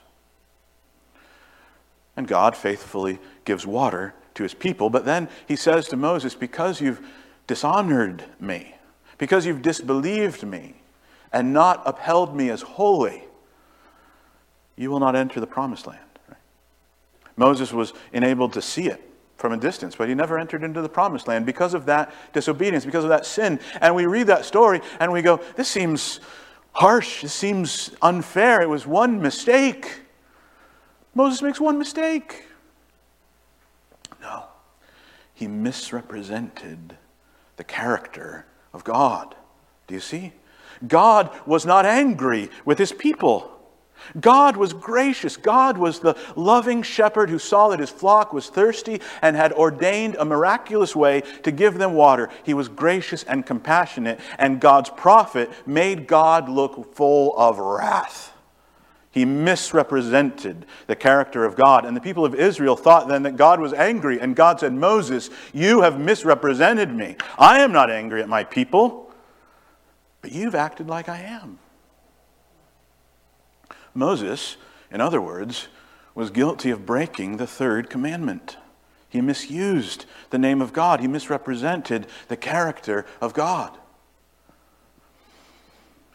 And 2.16 2.26
God 2.26 2.56
faithfully 2.56 3.18
gives 3.44 3.66
water 3.66 4.14
to 4.34 4.42
his 4.42 4.52
people. 4.52 4.90
But 4.90 5.04
then 5.04 5.28
he 5.46 5.56
says 5.56 5.88
to 5.88 5.96
Moses, 5.96 6.34
Because 6.34 6.80
you've 6.80 7.00
dishonored 7.46 8.24
me, 8.38 8.74
because 9.18 9.46
you've 9.46 9.62
disbelieved 9.62 10.42
me, 10.42 10.74
and 11.32 11.52
not 11.52 11.82
upheld 11.86 12.34
me 12.34 12.50
as 12.50 12.62
holy, 12.62 13.24
you 14.76 14.90
will 14.90 15.00
not 15.00 15.14
enter 15.14 15.38
the 15.38 15.46
promised 15.46 15.86
land. 15.86 16.00
Right? 16.28 16.38
Moses 17.36 17.72
was 17.72 17.92
enabled 18.12 18.52
to 18.54 18.62
see 18.62 18.88
it 18.88 19.09
from 19.40 19.52
a 19.52 19.56
distance, 19.56 19.96
but 19.96 20.06
he 20.06 20.14
never 20.14 20.38
entered 20.38 20.62
into 20.62 20.82
the 20.82 20.88
promised 20.88 21.26
land 21.26 21.46
because 21.46 21.72
of 21.72 21.86
that 21.86 22.12
disobedience, 22.34 22.84
because 22.84 23.04
of 23.04 23.10
that 23.10 23.24
sin. 23.24 23.58
And 23.80 23.94
we 23.94 24.04
read 24.04 24.26
that 24.26 24.44
story 24.44 24.82
and 25.00 25.10
we 25.10 25.22
go, 25.22 25.40
This 25.56 25.66
seems 25.66 26.20
harsh. 26.72 27.22
This 27.22 27.32
seems 27.32 27.90
unfair. 28.02 28.60
It 28.60 28.68
was 28.68 28.86
one 28.86 29.22
mistake. 29.22 30.02
Moses 31.14 31.40
makes 31.40 31.58
one 31.58 31.78
mistake. 31.78 32.44
No, 34.20 34.44
he 35.32 35.48
misrepresented 35.48 36.98
the 37.56 37.64
character 37.64 38.44
of 38.74 38.84
God. 38.84 39.34
Do 39.86 39.94
you 39.94 40.00
see? 40.00 40.34
God 40.86 41.30
was 41.46 41.64
not 41.64 41.86
angry 41.86 42.50
with 42.66 42.78
his 42.78 42.92
people. 42.92 43.49
God 44.18 44.56
was 44.56 44.72
gracious. 44.72 45.36
God 45.36 45.78
was 45.78 46.00
the 46.00 46.16
loving 46.36 46.82
shepherd 46.82 47.30
who 47.30 47.38
saw 47.38 47.68
that 47.68 47.80
his 47.80 47.90
flock 47.90 48.32
was 48.32 48.48
thirsty 48.48 49.00
and 49.22 49.36
had 49.36 49.52
ordained 49.52 50.16
a 50.18 50.24
miraculous 50.24 50.96
way 50.96 51.22
to 51.42 51.52
give 51.52 51.78
them 51.78 51.94
water. 51.94 52.28
He 52.42 52.54
was 52.54 52.68
gracious 52.68 53.22
and 53.24 53.46
compassionate, 53.46 54.20
and 54.38 54.60
God's 54.60 54.90
prophet 54.90 55.50
made 55.66 56.06
God 56.06 56.48
look 56.48 56.94
full 56.94 57.36
of 57.36 57.58
wrath. 57.58 58.32
He 59.12 59.24
misrepresented 59.24 60.66
the 60.86 60.94
character 60.94 61.44
of 61.44 61.56
God. 61.56 61.84
And 61.84 61.96
the 61.96 62.00
people 62.00 62.24
of 62.24 62.34
Israel 62.34 62.76
thought 62.76 63.08
then 63.08 63.24
that 63.24 63.36
God 63.36 63.60
was 63.60 63.72
angry. 63.72 64.20
And 64.20 64.36
God 64.36 64.60
said, 64.60 64.72
Moses, 64.72 65.30
you 65.52 65.82
have 65.82 65.98
misrepresented 65.98 66.94
me. 66.94 67.16
I 67.36 67.60
am 67.60 67.72
not 67.72 67.90
angry 67.90 68.22
at 68.22 68.28
my 68.28 68.44
people, 68.44 69.12
but 70.22 70.32
you've 70.32 70.54
acted 70.54 70.88
like 70.88 71.08
I 71.08 71.18
am. 71.18 71.58
Moses, 74.00 74.56
in 74.90 75.00
other 75.00 75.20
words, 75.20 75.68
was 76.16 76.30
guilty 76.30 76.70
of 76.70 76.84
breaking 76.84 77.36
the 77.36 77.46
third 77.46 77.88
commandment. 77.88 78.56
He 79.08 79.20
misused 79.20 80.06
the 80.30 80.38
name 80.38 80.60
of 80.60 80.72
God, 80.72 81.00
he 81.00 81.06
misrepresented 81.06 82.06
the 82.26 82.36
character 82.36 83.06
of 83.20 83.32
God. 83.32 83.76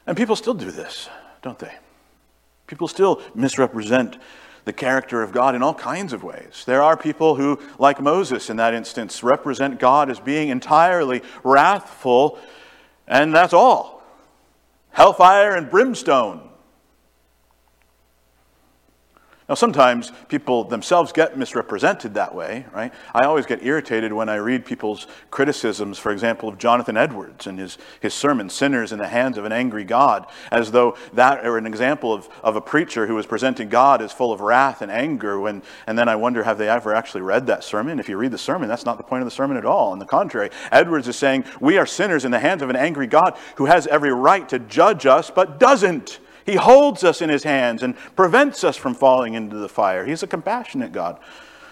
And 0.05 0.17
people 0.17 0.35
still 0.35 0.53
do 0.53 0.71
this, 0.71 1.09
don't 1.41 1.59
they? 1.59 1.73
People 2.67 2.87
still 2.87 3.21
misrepresent 3.33 4.17
the 4.65 4.73
character 4.73 5.21
of 5.21 5.31
God 5.31 5.55
in 5.55 5.61
all 5.61 5.73
kinds 5.73 6.11
of 6.11 6.23
ways. 6.23 6.63
There 6.65 6.81
are 6.81 6.97
people 6.97 7.35
who, 7.35 7.59
like 7.77 8.01
Moses 8.01 8.49
in 8.49 8.57
that 8.57 8.73
instance, 8.73 9.23
represent 9.23 9.79
God 9.79 10.09
as 10.09 10.19
being 10.19 10.49
entirely 10.49 11.21
wrathful, 11.43 12.39
and 13.07 13.33
that's 13.33 13.53
all. 13.53 14.03
Hellfire 14.91 15.55
and 15.55 15.69
brimstone. 15.69 16.44
Now, 19.47 19.53
sometimes 19.53 20.11
people 20.27 20.63
themselves 20.63 21.11
get 21.11 21.37
misrepresented 21.37 22.15
that 22.15 22.33
way, 22.33 22.65
right? 22.73 22.91
I 23.13 23.25
always 23.25 23.45
get 23.45 23.63
irritated 23.63 24.11
when 24.11 24.27
I 24.27 24.37
read 24.37 24.65
people's 24.65 25.05
criticisms, 25.29 25.99
for 25.99 26.11
example, 26.11 26.49
of 26.49 26.57
Jonathan 26.57 26.97
Edwards 26.97 27.45
and 27.45 27.59
his, 27.59 27.77
his 27.99 28.15
sermon, 28.15 28.49
Sinners 28.49 28.91
in 28.91 28.97
the 28.97 29.07
Hands 29.07 29.37
of 29.37 29.45
an 29.45 29.51
Angry 29.51 29.83
God, 29.83 30.25
as 30.51 30.71
though 30.71 30.97
that 31.13 31.43
were 31.43 31.59
an 31.59 31.67
example 31.67 32.11
of, 32.11 32.27
of 32.41 32.55
a 32.55 32.61
preacher 32.61 33.05
who 33.05 33.13
was 33.13 33.27
presenting 33.27 33.69
God 33.69 34.01
as 34.01 34.11
full 34.11 34.33
of 34.33 34.41
wrath 34.41 34.81
and 34.81 34.91
anger. 34.91 35.39
When, 35.39 35.61
and 35.85 35.95
then 35.95 36.09
I 36.09 36.15
wonder, 36.15 36.41
have 36.41 36.57
they 36.57 36.67
ever 36.67 36.95
actually 36.95 37.21
read 37.21 37.45
that 37.45 37.63
sermon? 37.63 37.99
If 37.99 38.09
you 38.09 38.17
read 38.17 38.31
the 38.31 38.39
sermon, 38.39 38.67
that's 38.67 38.85
not 38.85 38.97
the 38.97 39.03
point 39.03 39.21
of 39.21 39.27
the 39.27 39.35
sermon 39.35 39.57
at 39.57 39.65
all. 39.65 39.91
On 39.91 39.99
the 39.99 40.05
contrary, 40.05 40.49
Edwards 40.71 41.07
is 41.07 41.17
saying, 41.17 41.45
We 41.59 41.77
are 41.77 41.85
sinners 41.85 42.25
in 42.25 42.31
the 42.31 42.39
hands 42.39 42.63
of 42.63 42.71
an 42.71 42.75
angry 42.75 43.05
God 43.05 43.37
who 43.57 43.65
has 43.65 43.85
every 43.85 44.11
right 44.11 44.49
to 44.49 44.57
judge 44.57 45.05
us, 45.05 45.29
but 45.29 45.59
doesn't. 45.59 46.19
He 46.45 46.55
holds 46.55 47.03
us 47.03 47.21
in 47.21 47.29
his 47.29 47.43
hands 47.43 47.81
and 47.81 47.97
prevents 48.15 48.63
us 48.63 48.77
from 48.77 48.93
falling 48.93 49.33
into 49.33 49.55
the 49.55 49.69
fire. 49.69 50.05
He's 50.05 50.23
a 50.23 50.27
compassionate 50.27 50.91
God. 50.91 51.19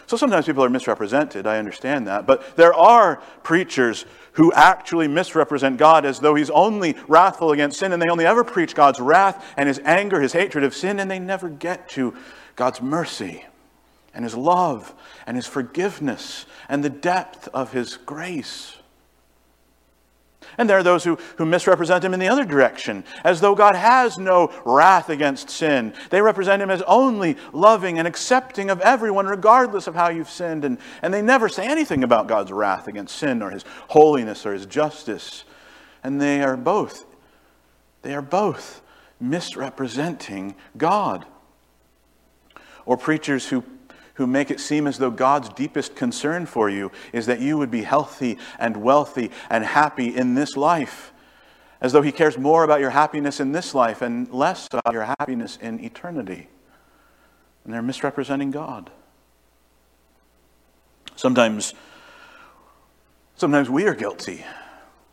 So 0.07 0.17
sometimes 0.17 0.45
people 0.45 0.63
are 0.63 0.69
misrepresented, 0.69 1.47
I 1.47 1.59
understand 1.59 2.07
that. 2.07 2.25
But 2.27 2.55
there 2.55 2.73
are 2.73 3.17
preachers 3.43 4.05
who 4.33 4.51
actually 4.53 5.07
misrepresent 5.07 5.77
God 5.77 6.05
as 6.05 6.19
though 6.19 6.36
he's 6.36 6.49
only 6.49 6.95
wrathful 7.07 7.51
against 7.51 7.79
sin 7.79 7.93
and 7.93 8.01
they 8.01 8.09
only 8.09 8.25
ever 8.25 8.43
preach 8.43 8.75
God's 8.75 8.99
wrath 8.99 9.45
and 9.55 9.67
his 9.67 9.79
anger, 9.86 10.19
his 10.19 10.33
hatred 10.33 10.63
of 10.63 10.75
sin, 10.75 10.99
and 10.99 11.09
they 11.09 11.19
never 11.19 11.49
get 11.49 11.88
to 11.89 12.15
God's 12.55 12.81
mercy 12.81 13.45
and 14.13 14.23
his 14.23 14.36
love 14.36 14.93
and 15.25 15.38
his 15.38 15.47
forgiveness 15.47 16.45
and 16.67 16.83
the 16.83 16.89
depth 16.89 17.47
of 17.53 17.71
his 17.71 17.97
grace. 17.97 18.77
And 20.57 20.69
there 20.69 20.77
are 20.77 20.83
those 20.83 21.03
who, 21.03 21.17
who 21.37 21.45
misrepresent 21.45 22.03
him 22.03 22.13
in 22.13 22.19
the 22.19 22.27
other 22.27 22.45
direction, 22.45 23.03
as 23.23 23.41
though 23.41 23.55
God 23.55 23.75
has 23.75 24.17
no 24.17 24.51
wrath 24.65 25.09
against 25.09 25.49
sin. 25.49 25.93
They 26.09 26.21
represent 26.21 26.61
him 26.61 26.69
as 26.69 26.81
only 26.83 27.37
loving 27.51 27.97
and 27.99 28.07
accepting 28.07 28.69
of 28.69 28.81
everyone, 28.81 29.25
regardless 29.25 29.87
of 29.87 29.95
how 29.95 30.09
you've 30.09 30.29
sinned. 30.29 30.65
And, 30.65 30.77
and 31.01 31.13
they 31.13 31.21
never 31.21 31.49
say 31.49 31.65
anything 31.65 32.03
about 32.03 32.27
God's 32.27 32.51
wrath 32.51 32.87
against 32.87 33.17
sin 33.17 33.41
or 33.41 33.49
his 33.49 33.65
holiness 33.89 34.45
or 34.45 34.53
his 34.53 34.65
justice. 34.65 35.43
And 36.03 36.21
they 36.21 36.43
are 36.43 36.57
both, 36.57 37.05
they 38.01 38.13
are 38.13 38.21
both 38.21 38.81
misrepresenting 39.19 40.55
God. 40.77 41.25
Or 42.85 42.97
preachers 42.97 43.47
who 43.47 43.63
who 44.15 44.28
make 44.28 44.52
it 44.52 44.60
seem 44.60 44.88
as 44.88 44.97
though 44.97 45.12
God's 45.12 45.49
deepest 45.49 45.95
concern 45.95 46.45
for 46.45 46.69
you 46.69 46.91
is 47.12 47.26
that 47.26 47.39
you 47.39 47.58
would 47.58 47.71
be 47.71 47.84
healthy 47.84 48.38
and 48.60 48.78
wealthy 48.78 49.32
and 49.49 49.63
happy 49.63 50.15
in 50.15 50.36
this 50.36 50.56
life, 50.56 51.12
as 51.82 51.91
though 51.91 52.02
He 52.02 52.12
cares 52.12 52.38
more 52.38 52.63
about 52.63 52.80
your 52.80 52.91
happiness 52.91 53.39
in 53.39 53.52
this 53.52 53.73
life 53.73 54.02
and 54.02 54.32
less 54.32 54.67
about 54.71 54.93
your 54.93 55.15
happiness 55.19 55.58
in 55.62 55.84
eternity. 55.84 56.47
And 57.63 57.73
they're 57.73 57.82
misrepresenting 57.82 58.52
God. 58.52 58.91
Sometimes, 61.15 61.73
sometimes 63.36 63.69
we 63.69 63.88
are 63.88 63.95
guilty, 63.95 64.45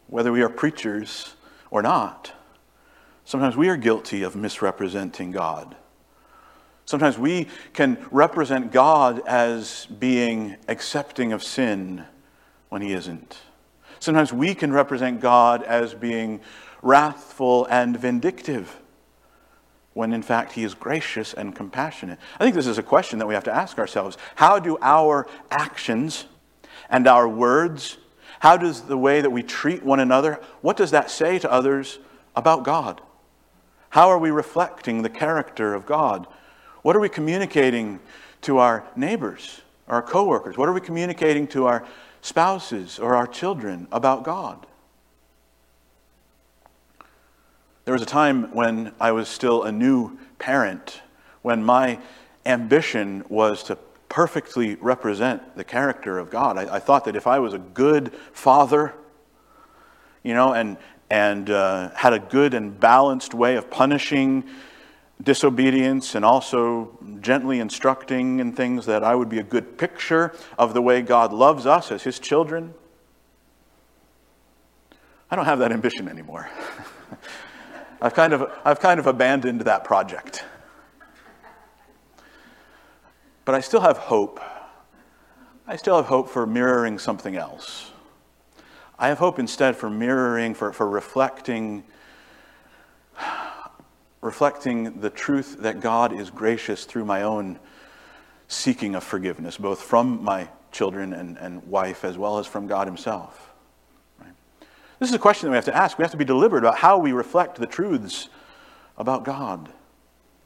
whether 0.08 0.32
we 0.32 0.42
are 0.42 0.48
preachers 0.48 1.34
or 1.70 1.82
not. 1.82 2.32
Sometimes 3.24 3.56
we 3.56 3.68
are 3.68 3.76
guilty 3.76 4.22
of 4.22 4.34
misrepresenting 4.34 5.30
God. 5.30 5.76
Sometimes 6.90 7.16
we 7.16 7.46
can 7.72 8.04
represent 8.10 8.72
God 8.72 9.22
as 9.24 9.86
being 9.86 10.56
accepting 10.66 11.32
of 11.32 11.40
sin 11.40 12.04
when 12.68 12.82
He 12.82 12.92
isn't. 12.94 13.38
Sometimes 14.00 14.32
we 14.32 14.56
can 14.56 14.72
represent 14.72 15.20
God 15.20 15.62
as 15.62 15.94
being 15.94 16.40
wrathful 16.82 17.66
and 17.66 17.96
vindictive 17.96 18.76
when 19.94 20.12
in 20.12 20.20
fact 20.20 20.50
He 20.50 20.64
is 20.64 20.74
gracious 20.74 21.32
and 21.32 21.54
compassionate. 21.54 22.18
I 22.40 22.42
think 22.42 22.56
this 22.56 22.66
is 22.66 22.78
a 22.78 22.82
question 22.82 23.20
that 23.20 23.26
we 23.28 23.34
have 23.34 23.44
to 23.44 23.54
ask 23.54 23.78
ourselves. 23.78 24.18
How 24.34 24.58
do 24.58 24.76
our 24.82 25.28
actions 25.48 26.24
and 26.88 27.06
our 27.06 27.28
words, 27.28 27.98
how 28.40 28.56
does 28.56 28.82
the 28.82 28.98
way 28.98 29.20
that 29.20 29.30
we 29.30 29.44
treat 29.44 29.84
one 29.84 30.00
another, 30.00 30.40
what 30.60 30.76
does 30.76 30.90
that 30.90 31.08
say 31.08 31.38
to 31.38 31.52
others 31.52 32.00
about 32.34 32.64
God? 32.64 33.00
How 33.90 34.08
are 34.08 34.18
we 34.18 34.32
reflecting 34.32 35.02
the 35.02 35.08
character 35.08 35.72
of 35.72 35.86
God? 35.86 36.26
What 36.82 36.96
are 36.96 37.00
we 37.00 37.08
communicating 37.08 38.00
to 38.42 38.58
our 38.58 38.84
neighbors 38.96 39.62
our 39.90 40.02
coworkers? 40.02 40.56
What 40.56 40.68
are 40.68 40.72
we 40.72 40.80
communicating 40.80 41.46
to 41.48 41.66
our 41.66 41.84
spouses 42.22 42.98
or 42.98 43.16
our 43.16 43.26
children 43.26 43.88
about 43.92 44.24
God? 44.24 44.66
There 47.84 47.92
was 47.92 48.02
a 48.02 48.06
time 48.06 48.54
when 48.54 48.92
I 49.00 49.10
was 49.10 49.28
still 49.28 49.64
a 49.64 49.72
new 49.72 50.16
parent, 50.38 51.02
when 51.42 51.64
my 51.64 51.98
ambition 52.46 53.24
was 53.28 53.64
to 53.64 53.76
perfectly 54.08 54.76
represent 54.76 55.56
the 55.56 55.64
character 55.64 56.18
of 56.18 56.30
God. 56.30 56.56
I, 56.56 56.76
I 56.76 56.78
thought 56.78 57.04
that 57.06 57.16
if 57.16 57.26
I 57.26 57.40
was 57.40 57.52
a 57.52 57.58
good 57.58 58.12
father, 58.32 58.94
you 60.22 60.34
know, 60.34 60.52
and, 60.52 60.76
and 61.10 61.50
uh, 61.50 61.90
had 61.94 62.12
a 62.12 62.18
good 62.20 62.54
and 62.54 62.78
balanced 62.78 63.34
way 63.34 63.56
of 63.56 63.70
punishing 63.70 64.44
disobedience 65.22 66.14
and 66.14 66.24
also 66.24 66.98
gently 67.20 67.60
instructing 67.60 68.40
in 68.40 68.52
things 68.52 68.86
that 68.86 69.04
I 69.04 69.14
would 69.14 69.28
be 69.28 69.38
a 69.38 69.42
good 69.42 69.76
picture 69.76 70.34
of 70.58 70.74
the 70.74 70.82
way 70.82 71.02
God 71.02 71.32
loves 71.32 71.66
us 71.66 71.92
as 71.92 72.02
His 72.02 72.18
children. 72.18 72.74
I 75.30 75.36
don't 75.36 75.44
have 75.44 75.58
that 75.60 75.72
ambition 75.72 76.08
anymore. 76.08 76.48
I've 78.02 78.14
kind 78.14 78.32
of, 78.32 78.50
I've 78.64 78.80
kind 78.80 78.98
of 78.98 79.06
abandoned 79.06 79.60
that 79.62 79.84
project. 79.84 80.44
But 83.44 83.54
I 83.54 83.60
still 83.60 83.80
have 83.80 83.98
hope. 83.98 84.40
I 85.66 85.76
still 85.76 85.96
have 85.96 86.06
hope 86.06 86.28
for 86.28 86.46
mirroring 86.46 86.98
something 86.98 87.36
else. 87.36 87.90
I 88.98 89.08
have 89.08 89.18
hope 89.18 89.38
instead 89.38 89.76
for 89.76 89.88
mirroring, 89.88 90.54
for, 90.54 90.72
for 90.72 90.88
reflecting 90.88 91.84
reflecting 94.20 95.00
the 95.00 95.10
truth 95.10 95.58
that 95.60 95.80
God 95.80 96.12
is 96.12 96.30
gracious 96.30 96.84
through 96.84 97.04
my 97.04 97.22
own 97.22 97.58
seeking 98.48 98.94
of 98.94 99.04
forgiveness, 99.04 99.56
both 99.56 99.80
from 99.80 100.22
my 100.22 100.48
children 100.72 101.12
and, 101.12 101.38
and 101.38 101.66
wife 101.66 102.04
as 102.04 102.18
well 102.18 102.38
as 102.38 102.46
from 102.46 102.66
God 102.66 102.86
Himself. 102.86 103.50
This 104.98 105.08
is 105.08 105.14
a 105.14 105.18
question 105.18 105.46
that 105.46 105.52
we 105.52 105.56
have 105.56 105.64
to 105.64 105.76
ask. 105.76 105.96
We 105.96 106.02
have 106.02 106.10
to 106.10 106.18
be 106.18 106.26
deliberate 106.26 106.62
about 106.62 106.76
how 106.76 106.98
we 106.98 107.12
reflect 107.12 107.56
the 107.56 107.66
truths 107.66 108.28
about 108.98 109.24
God. 109.24 109.70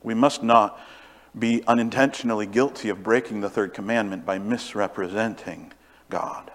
We 0.04 0.14
must 0.14 0.44
not 0.44 0.78
be 1.36 1.64
unintentionally 1.66 2.46
guilty 2.46 2.88
of 2.88 3.02
breaking 3.02 3.40
the 3.40 3.50
third 3.50 3.74
commandment 3.74 4.24
by 4.24 4.38
misrepresenting 4.38 5.72
God. 6.08 6.52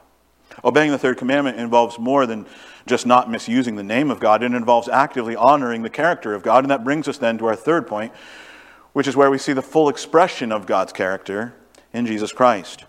Obeying 0.63 0.91
the 0.91 0.97
third 0.97 1.17
commandment 1.17 1.59
involves 1.59 1.97
more 1.97 2.25
than 2.25 2.45
just 2.85 3.05
not 3.05 3.29
misusing 3.29 3.75
the 3.75 3.83
name 3.83 4.09
of 4.09 4.19
God, 4.19 4.43
it 4.43 4.53
involves 4.53 4.89
actively 4.89 5.35
honoring 5.35 5.83
the 5.83 5.89
character 5.89 6.33
of 6.33 6.43
God. 6.43 6.63
And 6.63 6.71
that 6.71 6.83
brings 6.83 7.07
us 7.07 7.17
then 7.17 7.37
to 7.37 7.45
our 7.45 7.55
third 7.55 7.87
point, 7.87 8.11
which 8.93 9.07
is 9.07 9.15
where 9.15 9.29
we 9.29 9.37
see 9.37 9.53
the 9.53 9.61
full 9.61 9.89
expression 9.89 10.51
of 10.51 10.65
God's 10.65 10.91
character 10.91 11.53
in 11.93 12.05
Jesus 12.05 12.31
Christ. 12.31 12.85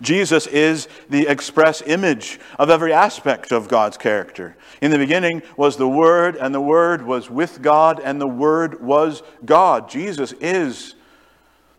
Jesus 0.00 0.46
is 0.46 0.88
the 1.08 1.26
express 1.26 1.82
image 1.82 2.38
of 2.58 2.70
every 2.70 2.92
aspect 2.92 3.52
of 3.52 3.68
God's 3.68 3.96
character. 3.96 4.56
In 4.80 4.90
the 4.90 4.98
beginning 4.98 5.42
was 5.56 5.76
the 5.76 5.88
Word, 5.88 6.36
and 6.36 6.54
the 6.54 6.60
Word 6.60 7.02
was 7.02 7.30
with 7.30 7.62
God, 7.62 8.00
and 8.00 8.20
the 8.20 8.28
Word 8.28 8.82
was 8.82 9.22
God. 9.44 9.88
Jesus 9.88 10.32
is 10.40 10.94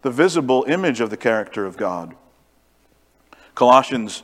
the 0.01 0.11
visible 0.11 0.65
image 0.67 0.99
of 0.99 1.09
the 1.09 1.17
character 1.17 1.65
of 1.65 1.77
God. 1.77 2.15
Colossians 3.55 4.23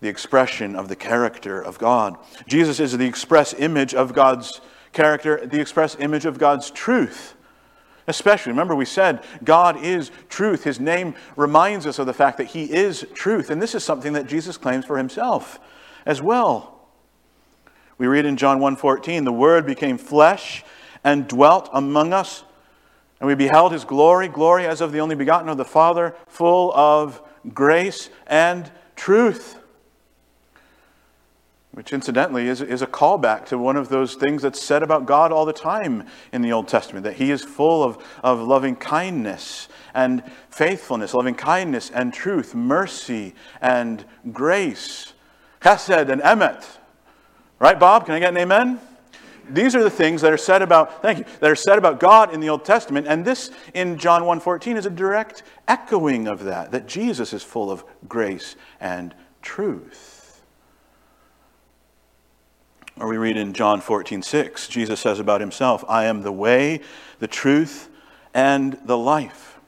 the 0.00 0.08
expression 0.08 0.76
of 0.76 0.88
the 0.88 0.96
character 0.96 1.60
of 1.60 1.78
God. 1.78 2.16
Jesus 2.46 2.80
is 2.80 2.96
the 2.96 3.06
express 3.06 3.54
image 3.54 3.94
of 3.94 4.12
God's 4.12 4.60
character, 4.92 5.46
the 5.46 5.60
express 5.60 5.96
image 5.98 6.26
of 6.26 6.38
God's 6.38 6.70
truth. 6.70 7.34
Especially, 8.08 8.52
remember, 8.52 8.74
we 8.76 8.84
said 8.84 9.24
God 9.42 9.82
is 9.82 10.10
truth. 10.28 10.64
His 10.64 10.78
name 10.78 11.14
reminds 11.34 11.86
us 11.86 11.98
of 11.98 12.06
the 12.06 12.12
fact 12.12 12.38
that 12.38 12.48
He 12.48 12.72
is 12.72 13.06
truth. 13.14 13.50
And 13.50 13.60
this 13.60 13.74
is 13.74 13.82
something 13.82 14.12
that 14.12 14.26
Jesus 14.26 14.56
claims 14.56 14.84
for 14.84 14.96
Himself 14.96 15.58
as 16.04 16.22
well. 16.22 16.88
We 17.98 18.06
read 18.06 18.26
in 18.26 18.36
John 18.36 18.60
1:14, 18.60 19.24
the 19.24 19.32
Word 19.32 19.66
became 19.66 19.98
flesh 19.98 20.64
and 21.02 21.26
dwelt 21.26 21.68
among 21.72 22.12
us, 22.12 22.44
and 23.18 23.26
we 23.26 23.34
beheld 23.34 23.72
His 23.72 23.84
glory, 23.84 24.28
glory 24.28 24.66
as 24.66 24.80
of 24.80 24.92
the 24.92 25.00
only 25.00 25.14
begotten 25.14 25.48
of 25.48 25.56
the 25.56 25.64
Father, 25.64 26.14
full 26.28 26.72
of 26.74 27.22
grace 27.54 28.10
and 28.26 28.70
truth 28.94 29.58
which 31.76 31.92
incidentally 31.92 32.48
is, 32.48 32.62
is 32.62 32.80
a 32.80 32.86
callback 32.86 33.44
to 33.44 33.58
one 33.58 33.76
of 33.76 33.90
those 33.90 34.14
things 34.14 34.40
that's 34.40 34.62
said 34.62 34.82
about 34.82 35.04
God 35.04 35.30
all 35.30 35.44
the 35.44 35.52
time 35.52 36.04
in 36.32 36.40
the 36.40 36.50
Old 36.50 36.68
Testament 36.68 37.04
that 37.04 37.16
He 37.16 37.30
is 37.30 37.44
full 37.44 37.84
of, 37.84 38.02
of 38.24 38.40
loving 38.40 38.76
kindness 38.76 39.68
and 39.92 40.22
faithfulness, 40.48 41.12
loving 41.12 41.34
kindness 41.34 41.90
and 41.90 42.14
truth, 42.14 42.54
mercy 42.54 43.34
and 43.60 44.06
grace. 44.32 45.12
Chesed 45.60 46.10
and 46.10 46.22
emet. 46.22 46.64
Right, 47.58 47.78
Bob? 47.78 48.06
Can 48.06 48.14
I 48.14 48.20
get 48.20 48.30
an 48.30 48.38
amen? 48.38 48.80
These 49.50 49.76
are 49.76 49.82
the 49.82 49.90
things 49.90 50.22
that 50.22 50.32
are 50.32 50.38
said 50.38 50.62
about, 50.62 51.02
thank 51.02 51.18
you, 51.18 51.24
that 51.40 51.50
are 51.50 51.54
said 51.54 51.76
about 51.76 52.00
God 52.00 52.32
in 52.32 52.40
the 52.40 52.48
Old 52.48 52.64
Testament. 52.64 53.06
And 53.06 53.22
this 53.22 53.50
in 53.74 53.98
John 53.98 54.22
1.14 54.22 54.78
is 54.78 54.86
a 54.86 54.90
direct 54.90 55.42
echoing 55.68 56.26
of 56.26 56.44
that, 56.44 56.70
that 56.70 56.86
Jesus 56.86 57.34
is 57.34 57.42
full 57.42 57.70
of 57.70 57.84
grace 58.08 58.56
and 58.80 59.14
truth. 59.42 60.15
Or 62.98 63.08
we 63.08 63.18
read 63.18 63.36
in 63.36 63.52
John 63.52 63.80
14, 63.80 64.22
6, 64.22 64.68
Jesus 64.68 65.00
says 65.00 65.20
about 65.20 65.40
himself, 65.40 65.84
I 65.86 66.06
am 66.06 66.22
the 66.22 66.32
way, 66.32 66.80
the 67.18 67.28
truth, 67.28 67.90
and 68.32 68.78
the 68.84 68.96
life. 68.96 69.58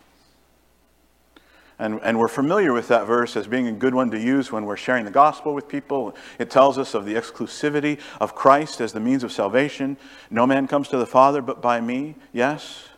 And, 1.79 2.01
and 2.03 2.19
we're 2.19 2.29
familiar 2.29 2.73
with 2.73 2.89
that 2.89 3.07
verse 3.07 3.37
as 3.37 3.47
being 3.47 3.69
a 3.69 3.73
good 3.73 3.95
one 3.95 4.11
to 4.11 4.19
use 4.19 4.51
when 4.51 4.65
we're 4.65 4.77
sharing 4.77 5.05
the 5.05 5.13
gospel 5.13 5.55
with 5.55 5.69
people. 5.69 6.17
It 6.39 6.51
tells 6.51 6.77
us 6.77 6.95
of 6.95 7.05
the 7.05 7.15
exclusivity 7.15 8.01
of 8.21 8.35
Christ 8.35 8.81
as 8.81 8.93
the 8.93 9.01
means 9.01 9.23
of 9.23 9.31
salvation. 9.31 9.97
No 10.31 10.47
man 10.47 10.67
comes 10.67 10.89
to 10.89 10.97
the 10.97 11.07
Father 11.07 11.41
but 11.41 11.63
by 11.63 11.81
me, 11.81 12.17
yes. 12.33 12.89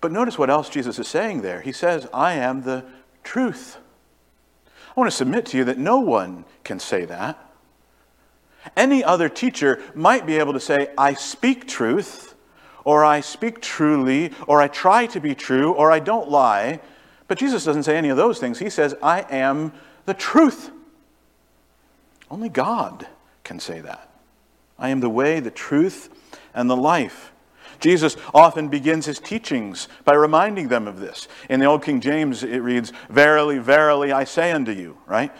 But 0.00 0.12
notice 0.12 0.36
what 0.36 0.50
else 0.50 0.68
Jesus 0.68 0.98
is 0.98 1.08
saying 1.08 1.40
there. 1.40 1.62
He 1.62 1.72
says, 1.72 2.06
I 2.12 2.34
am 2.34 2.62
the 2.62 2.84
truth. 3.22 3.78
I 4.66 5.00
want 5.00 5.10
to 5.10 5.16
submit 5.16 5.46
to 5.46 5.56
you 5.56 5.64
that 5.64 5.78
no 5.78 5.98
one 5.98 6.44
can 6.64 6.78
say 6.78 7.04
that. 7.06 7.47
Any 8.76 9.04
other 9.04 9.28
teacher 9.28 9.82
might 9.94 10.26
be 10.26 10.38
able 10.38 10.52
to 10.52 10.60
say, 10.60 10.88
I 10.96 11.14
speak 11.14 11.66
truth, 11.66 12.34
or 12.84 13.04
I 13.04 13.20
speak 13.20 13.60
truly, 13.60 14.32
or 14.46 14.60
I 14.60 14.68
try 14.68 15.06
to 15.06 15.20
be 15.20 15.34
true, 15.34 15.72
or 15.72 15.90
I 15.90 15.98
don't 16.00 16.30
lie. 16.30 16.80
But 17.26 17.38
Jesus 17.38 17.64
doesn't 17.64 17.82
say 17.82 17.96
any 17.96 18.08
of 18.08 18.16
those 18.16 18.38
things. 18.38 18.58
He 18.58 18.70
says, 18.70 18.94
I 19.02 19.26
am 19.30 19.72
the 20.06 20.14
truth. 20.14 20.70
Only 22.30 22.48
God 22.48 23.06
can 23.44 23.60
say 23.60 23.80
that. 23.80 24.10
I 24.78 24.90
am 24.90 25.00
the 25.00 25.10
way, 25.10 25.40
the 25.40 25.50
truth, 25.50 26.08
and 26.54 26.70
the 26.70 26.76
life. 26.76 27.32
Jesus 27.80 28.16
often 28.34 28.68
begins 28.68 29.06
his 29.06 29.18
teachings 29.18 29.88
by 30.04 30.14
reminding 30.14 30.68
them 30.68 30.88
of 30.88 31.00
this. 31.00 31.28
In 31.48 31.60
the 31.60 31.66
Old 31.66 31.84
King 31.84 32.00
James, 32.00 32.42
it 32.42 32.58
reads, 32.58 32.92
Verily, 33.08 33.58
verily, 33.58 34.12
I 34.12 34.24
say 34.24 34.50
unto 34.52 34.72
you, 34.72 34.98
right? 35.06 35.32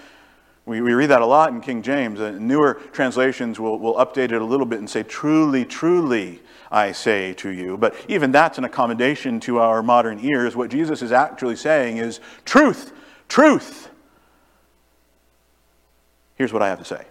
We, 0.69 0.83
we 0.83 0.93
read 0.93 1.07
that 1.07 1.23
a 1.23 1.27
lot 1.27 1.51
in 1.51 1.63
King 1.63 1.81
James. 1.81 2.21
Uh, 2.21 2.33
newer 2.33 2.75
translations 2.93 3.59
will, 3.59 3.79
will 3.79 3.95
update 3.95 4.33
it 4.33 4.43
a 4.43 4.45
little 4.45 4.67
bit 4.67 4.79
and 4.79 4.89
say, 4.89 5.03
Truly, 5.03 5.65
truly, 5.65 6.43
I 6.71 6.93
say 6.93 7.33
to 7.35 7.49
you. 7.49 7.79
But 7.79 7.97
even 8.07 8.33
that's 8.33 8.59
an 8.59 8.65
accommodation 8.65 9.41
to 9.41 9.61
our 9.61 9.83
modern 9.83 10.21
ears. 10.21 10.55
What 10.55 10.71
Jesus 10.71 11.01
is 11.01 11.11
actually 11.11 11.57
saying 11.57 11.97
is, 11.97 12.21
Truth, 12.45 12.93
truth. 13.29 13.89
Here's 16.35 16.53
what 16.53 16.63
I 16.63 16.69
have 16.69 16.79
to 16.81 16.85
say. 16.85 17.07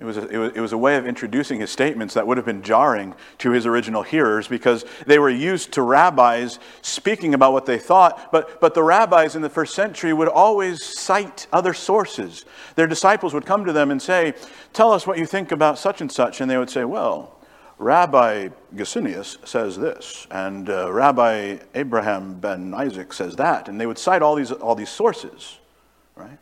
It 0.00 0.04
was, 0.04 0.16
a, 0.16 0.28
it, 0.28 0.38
was, 0.38 0.52
it 0.54 0.60
was 0.60 0.72
a 0.72 0.78
way 0.78 0.96
of 0.96 1.08
introducing 1.08 1.58
his 1.58 1.70
statements 1.70 2.14
that 2.14 2.24
would 2.24 2.36
have 2.36 2.46
been 2.46 2.62
jarring 2.62 3.16
to 3.38 3.50
his 3.50 3.66
original 3.66 4.04
hearers 4.04 4.46
because 4.46 4.84
they 5.06 5.18
were 5.18 5.28
used 5.28 5.72
to 5.72 5.82
rabbis 5.82 6.60
speaking 6.82 7.34
about 7.34 7.52
what 7.52 7.66
they 7.66 7.78
thought, 7.78 8.30
but, 8.30 8.60
but 8.60 8.74
the 8.74 8.82
rabbis 8.82 9.34
in 9.34 9.42
the 9.42 9.50
first 9.50 9.74
century 9.74 10.12
would 10.12 10.28
always 10.28 10.84
cite 10.84 11.48
other 11.52 11.74
sources. 11.74 12.44
Their 12.76 12.86
disciples 12.86 13.34
would 13.34 13.44
come 13.44 13.64
to 13.64 13.72
them 13.72 13.90
and 13.90 14.00
say, 14.00 14.34
Tell 14.72 14.92
us 14.92 15.04
what 15.04 15.18
you 15.18 15.26
think 15.26 15.50
about 15.50 15.78
such 15.78 16.00
and 16.00 16.12
such. 16.12 16.40
And 16.40 16.48
they 16.48 16.58
would 16.58 16.70
say, 16.70 16.84
Well, 16.84 17.36
Rabbi 17.78 18.50
Gesenius 18.76 19.44
says 19.46 19.76
this, 19.76 20.28
and 20.30 20.68
uh, 20.68 20.92
Rabbi 20.92 21.58
Abraham 21.74 22.34
ben 22.34 22.72
Isaac 22.74 23.12
says 23.12 23.34
that, 23.36 23.68
and 23.68 23.80
they 23.80 23.86
would 23.86 23.98
cite 23.98 24.22
all 24.22 24.36
these, 24.36 24.50
all 24.52 24.74
these 24.74 24.90
sources, 24.90 25.58
right? 26.16 26.38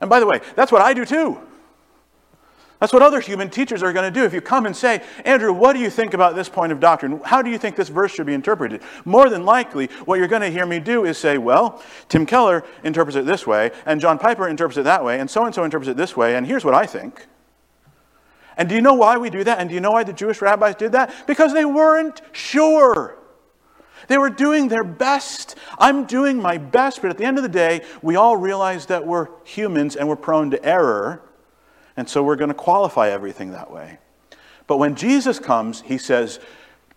And 0.00 0.10
by 0.10 0.18
the 0.18 0.26
way, 0.26 0.40
that's 0.56 0.72
what 0.72 0.82
I 0.82 0.92
do 0.92 1.04
too. 1.06 1.40
That's 2.82 2.92
what 2.92 3.00
other 3.00 3.20
human 3.20 3.48
teachers 3.48 3.80
are 3.84 3.92
going 3.92 4.12
to 4.12 4.20
do. 4.20 4.24
If 4.26 4.34
you 4.34 4.40
come 4.40 4.66
and 4.66 4.76
say, 4.76 5.04
Andrew, 5.24 5.52
what 5.52 5.74
do 5.74 5.78
you 5.78 5.88
think 5.88 6.14
about 6.14 6.34
this 6.34 6.48
point 6.48 6.72
of 6.72 6.80
doctrine? 6.80 7.20
How 7.24 7.40
do 7.40 7.48
you 7.48 7.56
think 7.56 7.76
this 7.76 7.88
verse 7.88 8.10
should 8.10 8.26
be 8.26 8.34
interpreted? 8.34 8.82
More 9.04 9.30
than 9.30 9.44
likely, 9.44 9.86
what 10.04 10.18
you're 10.18 10.26
going 10.26 10.42
to 10.42 10.50
hear 10.50 10.66
me 10.66 10.80
do 10.80 11.04
is 11.04 11.16
say, 11.16 11.38
well, 11.38 11.80
Tim 12.08 12.26
Keller 12.26 12.64
interprets 12.82 13.14
it 13.14 13.24
this 13.24 13.46
way, 13.46 13.70
and 13.86 14.00
John 14.00 14.18
Piper 14.18 14.48
interprets 14.48 14.78
it 14.78 14.82
that 14.82 15.04
way, 15.04 15.20
and 15.20 15.30
so 15.30 15.44
and 15.44 15.54
so 15.54 15.62
interprets 15.62 15.90
it 15.90 15.96
this 15.96 16.16
way, 16.16 16.34
and 16.34 16.44
here's 16.44 16.64
what 16.64 16.74
I 16.74 16.84
think. 16.84 17.28
And 18.56 18.68
do 18.68 18.74
you 18.74 18.82
know 18.82 18.94
why 18.94 19.16
we 19.16 19.30
do 19.30 19.44
that? 19.44 19.60
And 19.60 19.68
do 19.68 19.76
you 19.76 19.80
know 19.80 19.92
why 19.92 20.02
the 20.02 20.12
Jewish 20.12 20.42
rabbis 20.42 20.74
did 20.74 20.90
that? 20.90 21.14
Because 21.28 21.54
they 21.54 21.64
weren't 21.64 22.20
sure. 22.32 23.16
They 24.08 24.18
were 24.18 24.28
doing 24.28 24.66
their 24.66 24.82
best. 24.82 25.54
I'm 25.78 26.04
doing 26.04 26.42
my 26.42 26.58
best, 26.58 27.00
but 27.00 27.12
at 27.12 27.18
the 27.18 27.26
end 27.26 27.36
of 27.36 27.44
the 27.44 27.48
day, 27.48 27.82
we 28.02 28.16
all 28.16 28.36
realize 28.36 28.86
that 28.86 29.06
we're 29.06 29.28
humans 29.44 29.94
and 29.94 30.08
we're 30.08 30.16
prone 30.16 30.50
to 30.50 30.64
error. 30.64 31.22
And 31.96 32.08
so 32.08 32.22
we're 32.22 32.36
going 32.36 32.48
to 32.48 32.54
qualify 32.54 33.10
everything 33.10 33.52
that 33.52 33.70
way. 33.70 33.98
But 34.66 34.78
when 34.78 34.94
Jesus 34.94 35.38
comes, 35.38 35.82
he 35.82 35.98
says, 35.98 36.40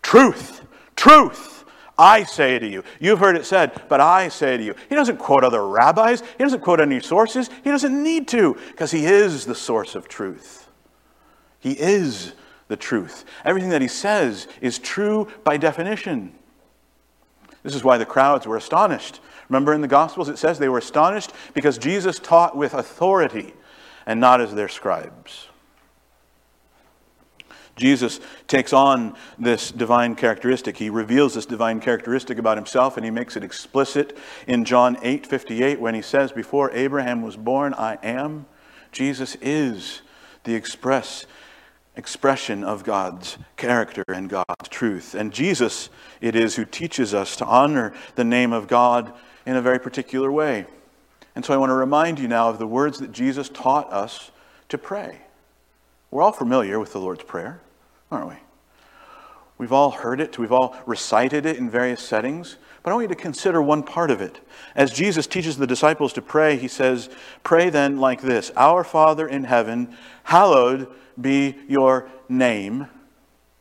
Truth, 0.02 0.64
truth, 0.94 1.64
I 1.98 2.24
say 2.24 2.58
to 2.58 2.66
you. 2.66 2.84
You've 3.00 3.18
heard 3.18 3.36
it 3.36 3.46
said, 3.46 3.82
but 3.88 4.00
I 4.00 4.28
say 4.28 4.56
to 4.56 4.62
you. 4.62 4.74
He 4.88 4.94
doesn't 4.94 5.16
quote 5.16 5.44
other 5.44 5.66
rabbis, 5.66 6.20
he 6.20 6.44
doesn't 6.44 6.60
quote 6.60 6.80
any 6.80 7.00
sources. 7.00 7.48
He 7.64 7.70
doesn't 7.70 8.02
need 8.02 8.28
to, 8.28 8.56
because 8.70 8.90
he 8.90 9.06
is 9.06 9.46
the 9.46 9.54
source 9.54 9.94
of 9.94 10.08
truth. 10.08 10.68
He 11.58 11.72
is 11.72 12.34
the 12.68 12.76
truth. 12.76 13.24
Everything 13.44 13.70
that 13.70 13.82
he 13.82 13.88
says 13.88 14.46
is 14.60 14.78
true 14.78 15.28
by 15.44 15.56
definition. 15.56 16.32
This 17.62 17.74
is 17.74 17.82
why 17.82 17.98
the 17.98 18.06
crowds 18.06 18.46
were 18.46 18.56
astonished. 18.56 19.20
Remember 19.48 19.72
in 19.72 19.80
the 19.80 19.88
Gospels 19.88 20.28
it 20.28 20.38
says 20.38 20.58
they 20.58 20.68
were 20.68 20.78
astonished 20.78 21.32
because 21.54 21.78
Jesus 21.78 22.18
taught 22.18 22.56
with 22.56 22.74
authority 22.74 23.54
and 24.06 24.20
not 24.20 24.40
as 24.40 24.54
their 24.54 24.68
scribes. 24.68 25.48
Jesus 27.76 28.20
takes 28.48 28.72
on 28.72 29.14
this 29.38 29.70
divine 29.70 30.14
characteristic. 30.14 30.78
He 30.78 30.88
reveals 30.88 31.34
this 31.34 31.44
divine 31.44 31.80
characteristic 31.80 32.38
about 32.38 32.56
himself 32.56 32.96
and 32.96 33.04
he 33.04 33.10
makes 33.10 33.36
it 33.36 33.44
explicit 33.44 34.16
in 34.46 34.64
John 34.64 34.96
8 35.02 35.26
58 35.26 35.78
when 35.78 35.94
he 35.94 36.00
says, 36.00 36.32
Before 36.32 36.70
Abraham 36.72 37.20
was 37.20 37.36
born, 37.36 37.74
I 37.74 37.98
am. 38.02 38.46
Jesus 38.92 39.36
is 39.42 40.00
the 40.44 40.54
express 40.54 41.26
expression 41.96 42.62
of 42.62 42.84
God's 42.84 43.38
character 43.56 44.04
and 44.08 44.28
God's 44.28 44.68
truth. 44.68 45.14
And 45.14 45.32
Jesus, 45.32 45.88
it 46.20 46.36
is, 46.36 46.56
who 46.56 46.64
teaches 46.64 47.14
us 47.14 47.36
to 47.36 47.46
honor 47.46 47.94
the 48.16 48.24
name 48.24 48.52
of 48.52 48.68
God 48.68 49.12
in 49.46 49.56
a 49.56 49.62
very 49.62 49.80
particular 49.80 50.30
way. 50.30 50.66
And 51.36 51.44
so 51.44 51.52
I 51.52 51.58
want 51.58 51.68
to 51.70 51.74
remind 51.74 52.18
you 52.18 52.28
now 52.28 52.48
of 52.48 52.58
the 52.58 52.66
words 52.66 52.98
that 52.98 53.12
Jesus 53.12 53.50
taught 53.50 53.92
us 53.92 54.30
to 54.70 54.78
pray. 54.78 55.20
We're 56.10 56.22
all 56.22 56.32
familiar 56.32 56.80
with 56.80 56.94
the 56.94 56.98
Lord's 56.98 57.22
Prayer, 57.22 57.60
aren't 58.10 58.30
we? 58.30 58.36
We've 59.58 59.72
all 59.72 59.90
heard 59.90 60.18
it, 60.18 60.38
we've 60.38 60.52
all 60.52 60.74
recited 60.86 61.44
it 61.44 61.56
in 61.56 61.68
various 61.68 62.00
settings, 62.00 62.56
but 62.82 62.90
I 62.90 62.94
want 62.94 63.04
you 63.04 63.14
to 63.14 63.22
consider 63.22 63.60
one 63.60 63.82
part 63.82 64.10
of 64.10 64.20
it. 64.22 64.40
As 64.74 64.92
Jesus 64.92 65.26
teaches 65.26 65.58
the 65.58 65.66
disciples 65.66 66.14
to 66.14 66.22
pray, 66.22 66.56
he 66.56 66.68
says, 66.68 67.10
Pray 67.42 67.68
then 67.68 67.98
like 67.98 68.22
this 68.22 68.50
Our 68.56 68.82
Father 68.82 69.28
in 69.28 69.44
heaven, 69.44 69.94
hallowed 70.24 70.88
be 71.20 71.56
your 71.68 72.08
name. 72.30 72.88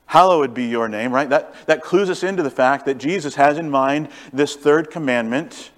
Hallowed 0.05 0.53
be 0.53 0.65
your 0.65 0.87
name, 0.87 1.11
right? 1.11 1.29
That, 1.29 1.53
that 1.65 1.81
clues 1.81 2.09
us 2.09 2.23
into 2.23 2.43
the 2.43 2.49
fact 2.49 2.85
that 2.85 2.99
Jesus 2.99 3.35
has 3.35 3.57
in 3.57 3.69
mind 3.69 4.09
this 4.31 4.55
third 4.55 4.91
commandment. 4.91 5.71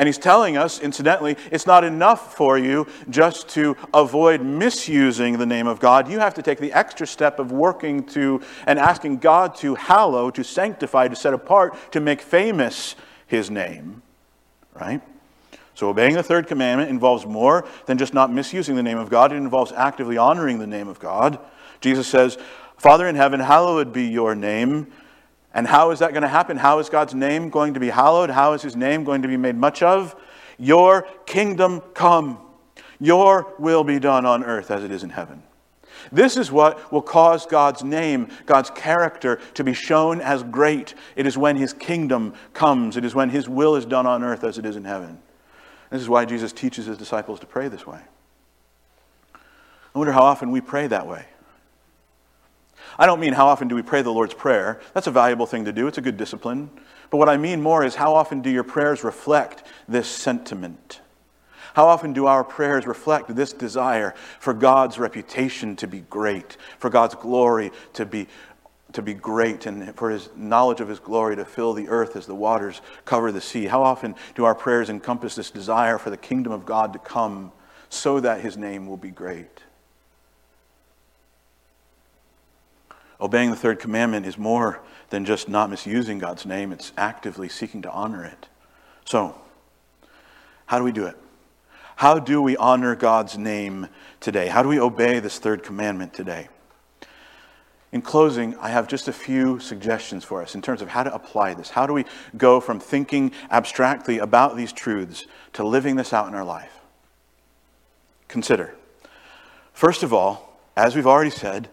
And 0.00 0.06
he's 0.06 0.16
telling 0.16 0.56
us, 0.56 0.80
incidentally, 0.80 1.36
it's 1.52 1.66
not 1.66 1.84
enough 1.84 2.34
for 2.34 2.56
you 2.56 2.86
just 3.10 3.50
to 3.50 3.76
avoid 3.92 4.40
misusing 4.40 5.36
the 5.36 5.44
name 5.44 5.66
of 5.66 5.78
God. 5.78 6.10
You 6.10 6.20
have 6.20 6.32
to 6.36 6.42
take 6.42 6.58
the 6.58 6.72
extra 6.72 7.06
step 7.06 7.38
of 7.38 7.52
working 7.52 8.04
to 8.06 8.40
and 8.66 8.78
asking 8.78 9.18
God 9.18 9.56
to 9.56 9.74
hallow, 9.74 10.30
to 10.30 10.42
sanctify, 10.42 11.08
to 11.08 11.16
set 11.16 11.34
apart, 11.34 11.76
to 11.92 12.00
make 12.00 12.22
famous 12.22 12.96
his 13.26 13.50
name, 13.50 14.00
right? 14.72 15.02
So, 15.74 15.90
obeying 15.90 16.14
the 16.14 16.22
third 16.22 16.46
commandment 16.46 16.88
involves 16.88 17.26
more 17.26 17.68
than 17.84 17.98
just 17.98 18.14
not 18.14 18.32
misusing 18.32 18.76
the 18.76 18.82
name 18.82 18.96
of 18.96 19.10
God, 19.10 19.34
it 19.34 19.36
involves 19.36 19.70
actively 19.70 20.16
honoring 20.16 20.60
the 20.60 20.66
name 20.66 20.88
of 20.88 20.98
God. 20.98 21.38
Jesus 21.82 22.06
says, 22.08 22.38
Father 22.78 23.06
in 23.06 23.16
heaven, 23.16 23.38
hallowed 23.40 23.92
be 23.92 24.06
your 24.06 24.34
name. 24.34 24.90
And 25.52 25.66
how 25.66 25.90
is 25.90 25.98
that 25.98 26.12
going 26.12 26.22
to 26.22 26.28
happen? 26.28 26.56
How 26.56 26.78
is 26.78 26.88
God's 26.88 27.14
name 27.14 27.50
going 27.50 27.74
to 27.74 27.80
be 27.80 27.90
hallowed? 27.90 28.30
How 28.30 28.52
is 28.52 28.62
his 28.62 28.76
name 28.76 29.04
going 29.04 29.22
to 29.22 29.28
be 29.28 29.36
made 29.36 29.56
much 29.56 29.82
of? 29.82 30.14
Your 30.58 31.02
kingdom 31.26 31.80
come. 31.94 32.38
Your 33.00 33.54
will 33.58 33.82
be 33.82 33.98
done 33.98 34.26
on 34.26 34.44
earth 34.44 34.70
as 34.70 34.84
it 34.84 34.90
is 34.90 35.02
in 35.02 35.10
heaven. 35.10 35.42
This 36.12 36.36
is 36.36 36.50
what 36.50 36.92
will 36.92 37.02
cause 37.02 37.46
God's 37.46 37.82
name, 37.82 38.28
God's 38.46 38.70
character 38.70 39.40
to 39.54 39.64
be 39.64 39.72
shown 39.72 40.20
as 40.20 40.42
great. 40.42 40.94
It 41.16 41.26
is 41.26 41.36
when 41.36 41.56
his 41.56 41.72
kingdom 41.72 42.34
comes, 42.52 42.96
it 42.96 43.04
is 43.04 43.14
when 43.14 43.30
his 43.30 43.48
will 43.48 43.76
is 43.76 43.84
done 43.84 44.06
on 44.06 44.22
earth 44.22 44.44
as 44.44 44.58
it 44.58 44.64
is 44.64 44.76
in 44.76 44.84
heaven. 44.84 45.20
This 45.90 46.00
is 46.00 46.08
why 46.08 46.24
Jesus 46.24 46.52
teaches 46.52 46.86
his 46.86 46.96
disciples 46.96 47.40
to 47.40 47.46
pray 47.46 47.68
this 47.68 47.86
way. 47.86 48.00
I 49.34 49.98
wonder 49.98 50.12
how 50.12 50.22
often 50.22 50.52
we 50.52 50.60
pray 50.60 50.86
that 50.86 51.06
way. 51.06 51.26
I 52.98 53.06
don't 53.06 53.20
mean 53.20 53.32
how 53.32 53.46
often 53.46 53.68
do 53.68 53.74
we 53.74 53.82
pray 53.82 54.02
the 54.02 54.12
Lord's 54.12 54.34
Prayer. 54.34 54.80
That's 54.94 55.06
a 55.06 55.12
valuable 55.12 55.46
thing 55.46 55.64
to 55.64 55.72
do, 55.72 55.86
it's 55.86 55.98
a 55.98 56.02
good 56.02 56.16
discipline. 56.16 56.70
But 57.10 57.16
what 57.16 57.28
I 57.28 57.36
mean 57.36 57.60
more 57.60 57.84
is 57.84 57.96
how 57.96 58.14
often 58.14 58.40
do 58.40 58.50
your 58.50 58.64
prayers 58.64 59.02
reflect 59.02 59.64
this 59.88 60.08
sentiment? 60.08 61.00
How 61.74 61.86
often 61.86 62.12
do 62.12 62.26
our 62.26 62.44
prayers 62.44 62.86
reflect 62.86 63.34
this 63.34 63.52
desire 63.52 64.14
for 64.38 64.52
God's 64.52 64.98
reputation 64.98 65.76
to 65.76 65.86
be 65.86 66.00
great, 66.00 66.56
for 66.78 66.90
God's 66.90 67.14
glory 67.14 67.72
to 67.94 68.06
be 68.06 68.26
to 68.92 69.02
be 69.02 69.14
great 69.14 69.66
and 69.66 69.94
for 69.96 70.10
his 70.10 70.30
knowledge 70.34 70.80
of 70.80 70.88
his 70.88 70.98
glory 70.98 71.36
to 71.36 71.44
fill 71.44 71.74
the 71.74 71.88
earth 71.88 72.16
as 72.16 72.26
the 72.26 72.34
waters 72.34 72.80
cover 73.04 73.30
the 73.30 73.40
sea. 73.40 73.66
How 73.66 73.84
often 73.84 74.16
do 74.34 74.44
our 74.44 74.54
prayers 74.54 74.90
encompass 74.90 75.36
this 75.36 75.50
desire 75.50 75.96
for 75.96 76.10
the 76.10 76.16
kingdom 76.16 76.52
of 76.52 76.66
God 76.66 76.92
to 76.94 76.98
come 76.98 77.52
so 77.88 78.18
that 78.18 78.40
his 78.40 78.56
name 78.56 78.88
will 78.88 78.96
be 78.96 79.10
great? 79.10 79.60
Obeying 83.20 83.50
the 83.50 83.56
third 83.56 83.78
commandment 83.78 84.26
is 84.26 84.38
more 84.38 84.80
than 85.10 85.24
just 85.24 85.48
not 85.48 85.70
misusing 85.70 86.18
God's 86.18 86.46
name, 86.46 86.72
it's 86.72 86.92
actively 86.96 87.48
seeking 87.48 87.82
to 87.82 87.90
honor 87.90 88.24
it. 88.24 88.48
So, 89.04 89.34
how 90.66 90.78
do 90.78 90.84
we 90.84 90.92
do 90.92 91.06
it? 91.06 91.16
How 91.96 92.18
do 92.18 92.40
we 92.40 92.56
honor 92.56 92.94
God's 92.94 93.36
name 93.36 93.88
today? 94.20 94.48
How 94.48 94.62
do 94.62 94.68
we 94.68 94.80
obey 94.80 95.18
this 95.18 95.38
third 95.38 95.62
commandment 95.62 96.14
today? 96.14 96.48
In 97.92 98.02
closing, 98.02 98.56
I 98.58 98.68
have 98.68 98.86
just 98.86 99.08
a 99.08 99.12
few 99.12 99.58
suggestions 99.58 100.24
for 100.24 100.40
us 100.40 100.54
in 100.54 100.62
terms 100.62 100.80
of 100.80 100.88
how 100.88 101.02
to 101.02 101.12
apply 101.12 101.54
this. 101.54 101.70
How 101.70 101.86
do 101.86 101.92
we 101.92 102.04
go 102.36 102.60
from 102.60 102.78
thinking 102.78 103.32
abstractly 103.50 104.18
about 104.18 104.56
these 104.56 104.72
truths 104.72 105.26
to 105.54 105.64
living 105.64 105.96
this 105.96 106.12
out 106.12 106.28
in 106.28 106.34
our 106.34 106.44
life? 106.44 106.72
Consider. 108.28 108.74
First 109.72 110.04
of 110.04 110.14
all, 110.14 110.56
as 110.76 110.94
we've 110.94 111.06
already 111.06 111.30
said, 111.30 111.68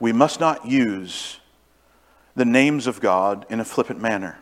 we 0.00 0.12
must 0.12 0.40
not 0.40 0.66
use 0.66 1.40
the 2.34 2.44
names 2.44 2.86
of 2.86 3.00
God 3.00 3.46
in 3.48 3.60
a 3.60 3.64
flippant 3.64 4.00
manner. 4.00 4.38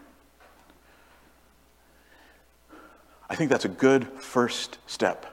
I 3.28 3.36
think 3.36 3.50
that's 3.50 3.64
a 3.64 3.68
good 3.68 4.06
first 4.20 4.78
step. 4.86 5.26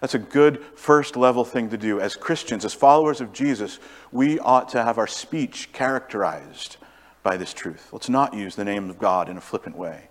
That's 0.00 0.14
a 0.14 0.18
good 0.18 0.62
first 0.74 1.14
level 1.14 1.44
thing 1.44 1.70
to 1.70 1.76
do. 1.76 2.00
As 2.00 2.16
Christians, 2.16 2.64
as 2.64 2.72
followers 2.72 3.20
of 3.20 3.32
Jesus, 3.32 3.78
we 4.10 4.38
ought 4.38 4.70
to 4.70 4.82
have 4.82 4.98
our 4.98 5.06
speech 5.06 5.72
characterized 5.72 6.78
by 7.22 7.36
this 7.36 7.52
truth. 7.52 7.88
Let's 7.92 8.08
not 8.08 8.32
use 8.32 8.56
the 8.56 8.64
name 8.64 8.88
of 8.88 8.98
God 8.98 9.28
in 9.28 9.36
a 9.36 9.42
flippant 9.42 9.76
way. 9.76 10.08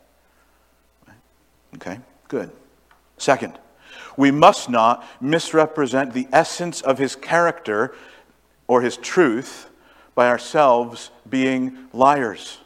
Okay, 1.76 2.00
good. 2.28 2.52
Second, 3.18 3.60
we 4.16 4.32
must 4.32 4.70
not 4.70 5.06
misrepresent 5.20 6.14
the 6.14 6.28
essence 6.32 6.82
of 6.82 7.00
his 7.00 7.16
character 7.16 7.94
or 8.70 8.82
his 8.82 8.96
truth 8.98 9.68
by 10.14 10.30
ourselves 10.30 11.10
being 11.28 11.76
liars. 11.92 12.60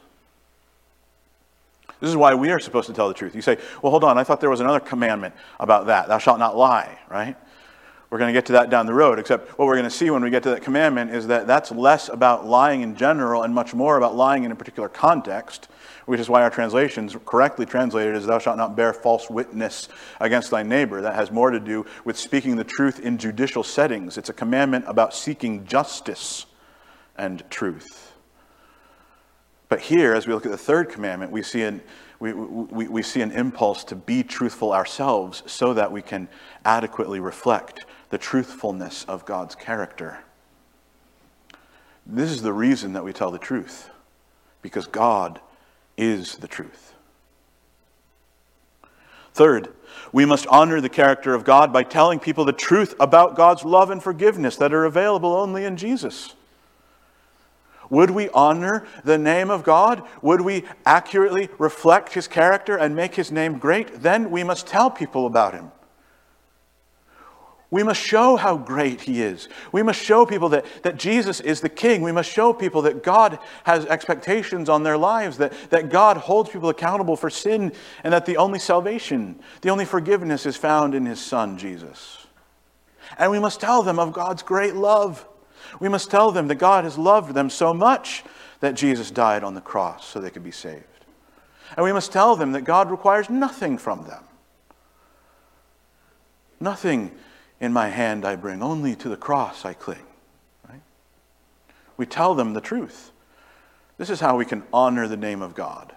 This 2.01 2.09
is 2.09 2.17
why 2.17 2.35
we 2.35 2.51
are 2.51 2.59
supposed 2.59 2.87
to 2.87 2.93
tell 2.93 3.07
the 3.07 3.13
truth. 3.13 3.33
You 3.33 3.41
say, 3.41 3.57
well, 3.81 3.89
hold 3.89 4.03
on, 4.03 4.17
I 4.17 4.25
thought 4.25 4.41
there 4.41 4.49
was 4.49 4.59
another 4.59 4.81
commandment 4.81 5.33
about 5.61 5.87
that. 5.87 6.09
Thou 6.09 6.17
shalt 6.17 6.39
not 6.39 6.57
lie, 6.57 6.99
right? 7.09 7.37
We're 8.09 8.17
going 8.17 8.27
to 8.27 8.33
get 8.33 8.45
to 8.47 8.51
that 8.51 8.69
down 8.69 8.85
the 8.85 8.93
road, 8.93 9.17
except 9.17 9.57
what 9.57 9.65
we're 9.65 9.75
going 9.75 9.85
to 9.85 9.89
see 9.89 10.09
when 10.09 10.21
we 10.21 10.29
get 10.29 10.43
to 10.43 10.49
that 10.49 10.61
commandment 10.61 11.11
is 11.11 11.27
that 11.27 11.47
that's 11.47 11.71
less 11.71 12.09
about 12.09 12.45
lying 12.45 12.81
in 12.81 12.97
general 12.97 13.43
and 13.43 13.55
much 13.55 13.73
more 13.73 13.95
about 13.97 14.13
lying 14.13 14.43
in 14.43 14.51
a 14.51 14.55
particular 14.55 14.89
context, 14.89 15.69
which 16.05 16.19
is 16.19 16.29
why 16.29 16.41
our 16.41 16.49
translations 16.49 17.15
correctly 17.25 17.65
translated 17.65 18.15
as 18.15 18.25
thou 18.25 18.39
shalt 18.39 18.57
not 18.57 18.75
bear 18.75 18.93
false 18.93 19.29
witness 19.29 19.89
against 20.19 20.51
thy 20.51 20.63
neighbor. 20.63 21.01
That 21.01 21.15
has 21.15 21.31
more 21.31 21.51
to 21.51 21.59
do 21.59 21.85
with 22.05 22.17
speaking 22.17 22.55
the 22.55 22.63
truth 22.63 22.99
in 22.99 23.17
judicial 23.17 23.63
settings. 23.63 24.17
It's 24.17 24.29
a 24.29 24.33
commandment 24.33 24.85
about 24.87 25.13
seeking 25.13 25.65
justice 25.65 26.45
and 27.17 27.43
truth. 27.49 28.11
But 29.69 29.79
here, 29.79 30.13
as 30.13 30.27
we 30.27 30.33
look 30.33 30.45
at 30.45 30.51
the 30.51 30.57
third 30.57 30.89
commandment, 30.89 31.31
we 31.31 31.41
see 31.41 31.63
an, 31.63 31.81
we, 32.19 32.31
we, 32.31 32.87
we 32.87 33.01
see 33.01 33.21
an 33.21 33.31
impulse 33.31 33.83
to 33.85 33.95
be 33.95 34.23
truthful 34.23 34.71
ourselves 34.71 35.41
so 35.45 35.73
that 35.73 35.91
we 35.91 36.01
can 36.01 36.29
adequately 36.63 37.19
reflect 37.19 37.85
the 38.09 38.17
truthfulness 38.17 39.03
of 39.05 39.25
God's 39.25 39.55
character. 39.55 40.19
This 42.05 42.29
is 42.29 42.41
the 42.41 42.53
reason 42.53 42.93
that 42.93 43.03
we 43.03 43.13
tell 43.13 43.31
the 43.31 43.39
truth, 43.39 43.89
because 44.61 44.85
God 44.85 45.39
is 45.97 46.35
the 46.37 46.47
truth. 46.47 46.93
Third, 49.33 49.69
we 50.11 50.25
must 50.25 50.45
honor 50.47 50.79
the 50.79 50.89
character 50.89 51.33
of 51.33 51.43
God 51.43 51.73
by 51.73 51.83
telling 51.83 52.19
people 52.19 52.45
the 52.45 52.53
truth 52.53 52.93
about 52.99 53.35
God's 53.35 53.65
love 53.65 53.89
and 53.89 54.01
forgiveness 54.01 54.55
that 54.57 54.73
are 54.73 54.85
available 54.85 55.33
only 55.33 55.65
in 55.65 55.75
Jesus. 55.75 56.35
Would 57.89 58.11
we 58.11 58.29
honor 58.29 58.85
the 59.03 59.17
name 59.17 59.49
of 59.49 59.63
God? 59.63 60.03
Would 60.21 60.41
we 60.41 60.65
accurately 60.85 61.49
reflect 61.57 62.13
his 62.13 62.27
character 62.27 62.77
and 62.77 62.95
make 62.95 63.15
his 63.15 63.31
name 63.31 63.57
great? 63.57 64.01
Then 64.01 64.31
we 64.31 64.43
must 64.43 64.67
tell 64.67 64.89
people 64.89 65.25
about 65.25 65.53
him. 65.53 65.71
We 67.73 67.81
must 67.81 67.99
show 67.99 68.35
how 68.35 68.55
great 68.55 69.01
he 69.01 69.23
is. 69.23 69.49
We 69.71 69.81
must 69.81 69.99
show 69.99 70.27
people 70.27 70.49
that, 70.49 70.63
that 70.83 70.95
Jesus 70.95 71.39
is 71.39 71.59
the 71.59 71.69
king. 71.69 72.03
We 72.03 72.11
must 72.11 72.31
show 72.31 72.53
people 72.53 72.83
that 72.83 73.01
God 73.01 73.39
has 73.63 73.87
expectations 73.87 74.69
on 74.69 74.83
their 74.83 74.95
lives, 74.95 75.39
that, 75.39 75.53
that 75.71 75.89
God 75.89 76.17
holds 76.17 76.51
people 76.51 76.69
accountable 76.69 77.15
for 77.15 77.31
sin, 77.31 77.73
and 78.03 78.13
that 78.13 78.27
the 78.27 78.37
only 78.37 78.59
salvation, 78.59 79.39
the 79.61 79.71
only 79.71 79.85
forgiveness 79.85 80.45
is 80.45 80.55
found 80.55 80.93
in 80.93 81.07
his 81.07 81.19
son, 81.19 81.57
Jesus. 81.57 82.27
And 83.17 83.31
we 83.31 83.39
must 83.39 83.59
tell 83.59 83.81
them 83.81 83.97
of 83.97 84.13
God's 84.13 84.43
great 84.43 84.75
love. 84.75 85.27
We 85.79 85.89
must 85.89 86.11
tell 86.11 86.31
them 86.31 86.49
that 86.49 86.59
God 86.59 86.83
has 86.83 86.95
loved 86.95 87.33
them 87.33 87.49
so 87.49 87.73
much 87.73 88.23
that 88.59 88.75
Jesus 88.75 89.09
died 89.09 89.43
on 89.43 89.55
the 89.55 89.61
cross 89.61 90.05
so 90.05 90.19
they 90.19 90.29
could 90.29 90.43
be 90.43 90.51
saved. 90.51 90.83
And 91.75 91.83
we 91.83 91.91
must 91.91 92.11
tell 92.11 92.35
them 92.35 92.51
that 92.51 92.65
God 92.65 92.91
requires 92.91 93.31
nothing 93.31 93.79
from 93.79 94.05
them. 94.05 94.23
Nothing 96.59 97.17
in 97.63 97.71
my 97.71 97.87
hand 97.87 98.25
I 98.25 98.35
bring, 98.35 98.61
only 98.61 98.93
to 98.97 99.07
the 99.07 99.15
cross 99.15 99.63
I 99.63 99.73
cling. 99.73 100.05
Right? 100.67 100.81
We 101.95 102.05
tell 102.05 102.35
them 102.35 102.53
the 102.53 102.59
truth. 102.59 103.11
This 103.97 104.09
is 104.09 104.19
how 104.19 104.35
we 104.35 104.43
can 104.43 104.63
honor 104.73 105.07
the 105.07 105.15
name 105.15 105.41
of 105.41 105.55
God 105.55 105.95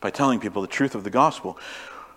by 0.00 0.10
telling 0.10 0.40
people 0.40 0.60
the 0.60 0.66
truth 0.66 0.96
of 0.96 1.04
the 1.04 1.10
gospel. 1.10 1.56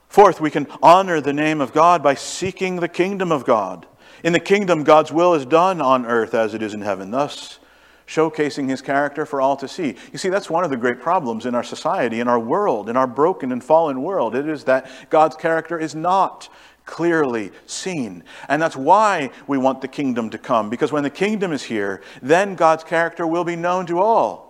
Fourth, 0.10 0.42
we 0.42 0.50
can 0.50 0.66
honor 0.82 1.22
the 1.22 1.32
name 1.32 1.62
of 1.62 1.74
God 1.74 2.02
by 2.02 2.16
seeking 2.16 2.78
the 2.78 2.88
kingdom 2.88 3.32
of 3.32 3.46
God. 3.46 3.86
In 4.24 4.34
the 4.34 4.40
kingdom, 4.40 4.84
God's 4.84 5.12
will 5.12 5.36
is 5.36 5.46
done 5.46 5.80
on 5.80 6.08
earth 6.08 6.34
as 6.34 6.56
it 6.56 6.64
is 6.64 6.74
in 6.74 6.82
heaven, 6.82 7.12
thus 7.12 7.60
showcasing 8.08 8.68
his 8.68 8.82
character 8.82 9.28
for 9.28 9.42
all 9.42 9.58
to 9.58 9.68
see. 9.68 9.96
You 10.12 10.18
see, 10.18 10.30
that's 10.30 10.50
one 10.50 10.64
of 10.64 10.72
the 10.72 10.78
great 10.78 11.02
problems 11.02 11.46
in 11.46 11.54
our 11.54 11.64
society, 11.64 12.20
in 12.20 12.28
our 12.28 12.40
world, 12.40 12.90
in 12.90 12.98
our 12.98 13.06
broken 13.06 13.52
and 13.52 13.64
fallen 13.64 14.02
world. 14.02 14.34
It 14.34 14.50
is 14.50 14.64
that 14.64 14.90
God's 15.12 15.36
character 15.36 15.78
is 15.78 15.94
not 15.94 16.50
clearly 16.86 17.52
seen. 17.66 18.24
And 18.48 18.62
that's 18.62 18.76
why 18.76 19.32
we 19.48 19.58
want 19.58 19.82
the 19.82 19.88
kingdom 19.88 20.30
to 20.30 20.38
come, 20.38 20.70
because 20.70 20.92
when 20.92 21.04
the 21.04 21.10
kingdom 21.10 21.52
is 21.52 21.64
here, 21.64 22.02
then 22.22 22.56
God's 22.56 22.84
character 22.84 23.26
will 23.26 23.44
be 23.44 23.56
known 23.56 23.86
to 23.88 24.00
all. 24.00 24.46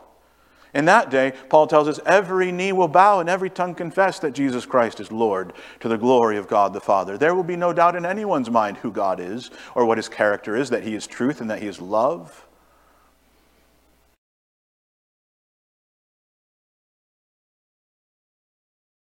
In 0.73 0.83
that 0.85 1.09
day, 1.09 1.31
Paul 1.47 1.67
tells 1.67 1.87
us, 1.87 2.01
every 2.05 2.51
knee 2.51 2.73
will 2.73 2.89
bow 2.89 3.21
and 3.21 3.29
every 3.29 3.49
tongue 3.49 3.75
confess 3.75 4.19
that 4.19 4.33
Jesus 4.33 4.65
Christ 4.65 4.99
is 4.99 5.09
Lord 5.09 5.53
to 5.79 5.87
the 5.87 5.97
glory 5.97 6.37
of 6.37 6.49
God 6.49 6.73
the 6.73 6.81
Father. 6.81 7.17
There 7.17 7.33
will 7.33 7.45
be 7.45 7.55
no 7.55 7.71
doubt 7.71 7.95
in 7.95 8.05
anyone's 8.05 8.51
mind 8.51 8.77
who 8.77 8.91
God 8.91 9.21
is 9.21 9.51
or 9.73 9.85
what 9.85 9.97
his 9.97 10.09
character 10.09 10.57
is, 10.57 10.69
that 10.71 10.83
he 10.83 10.93
is 10.93 11.07
truth 11.07 11.39
and 11.39 11.49
that 11.49 11.61
he 11.61 11.67
is 11.67 11.79
love. 11.79 12.44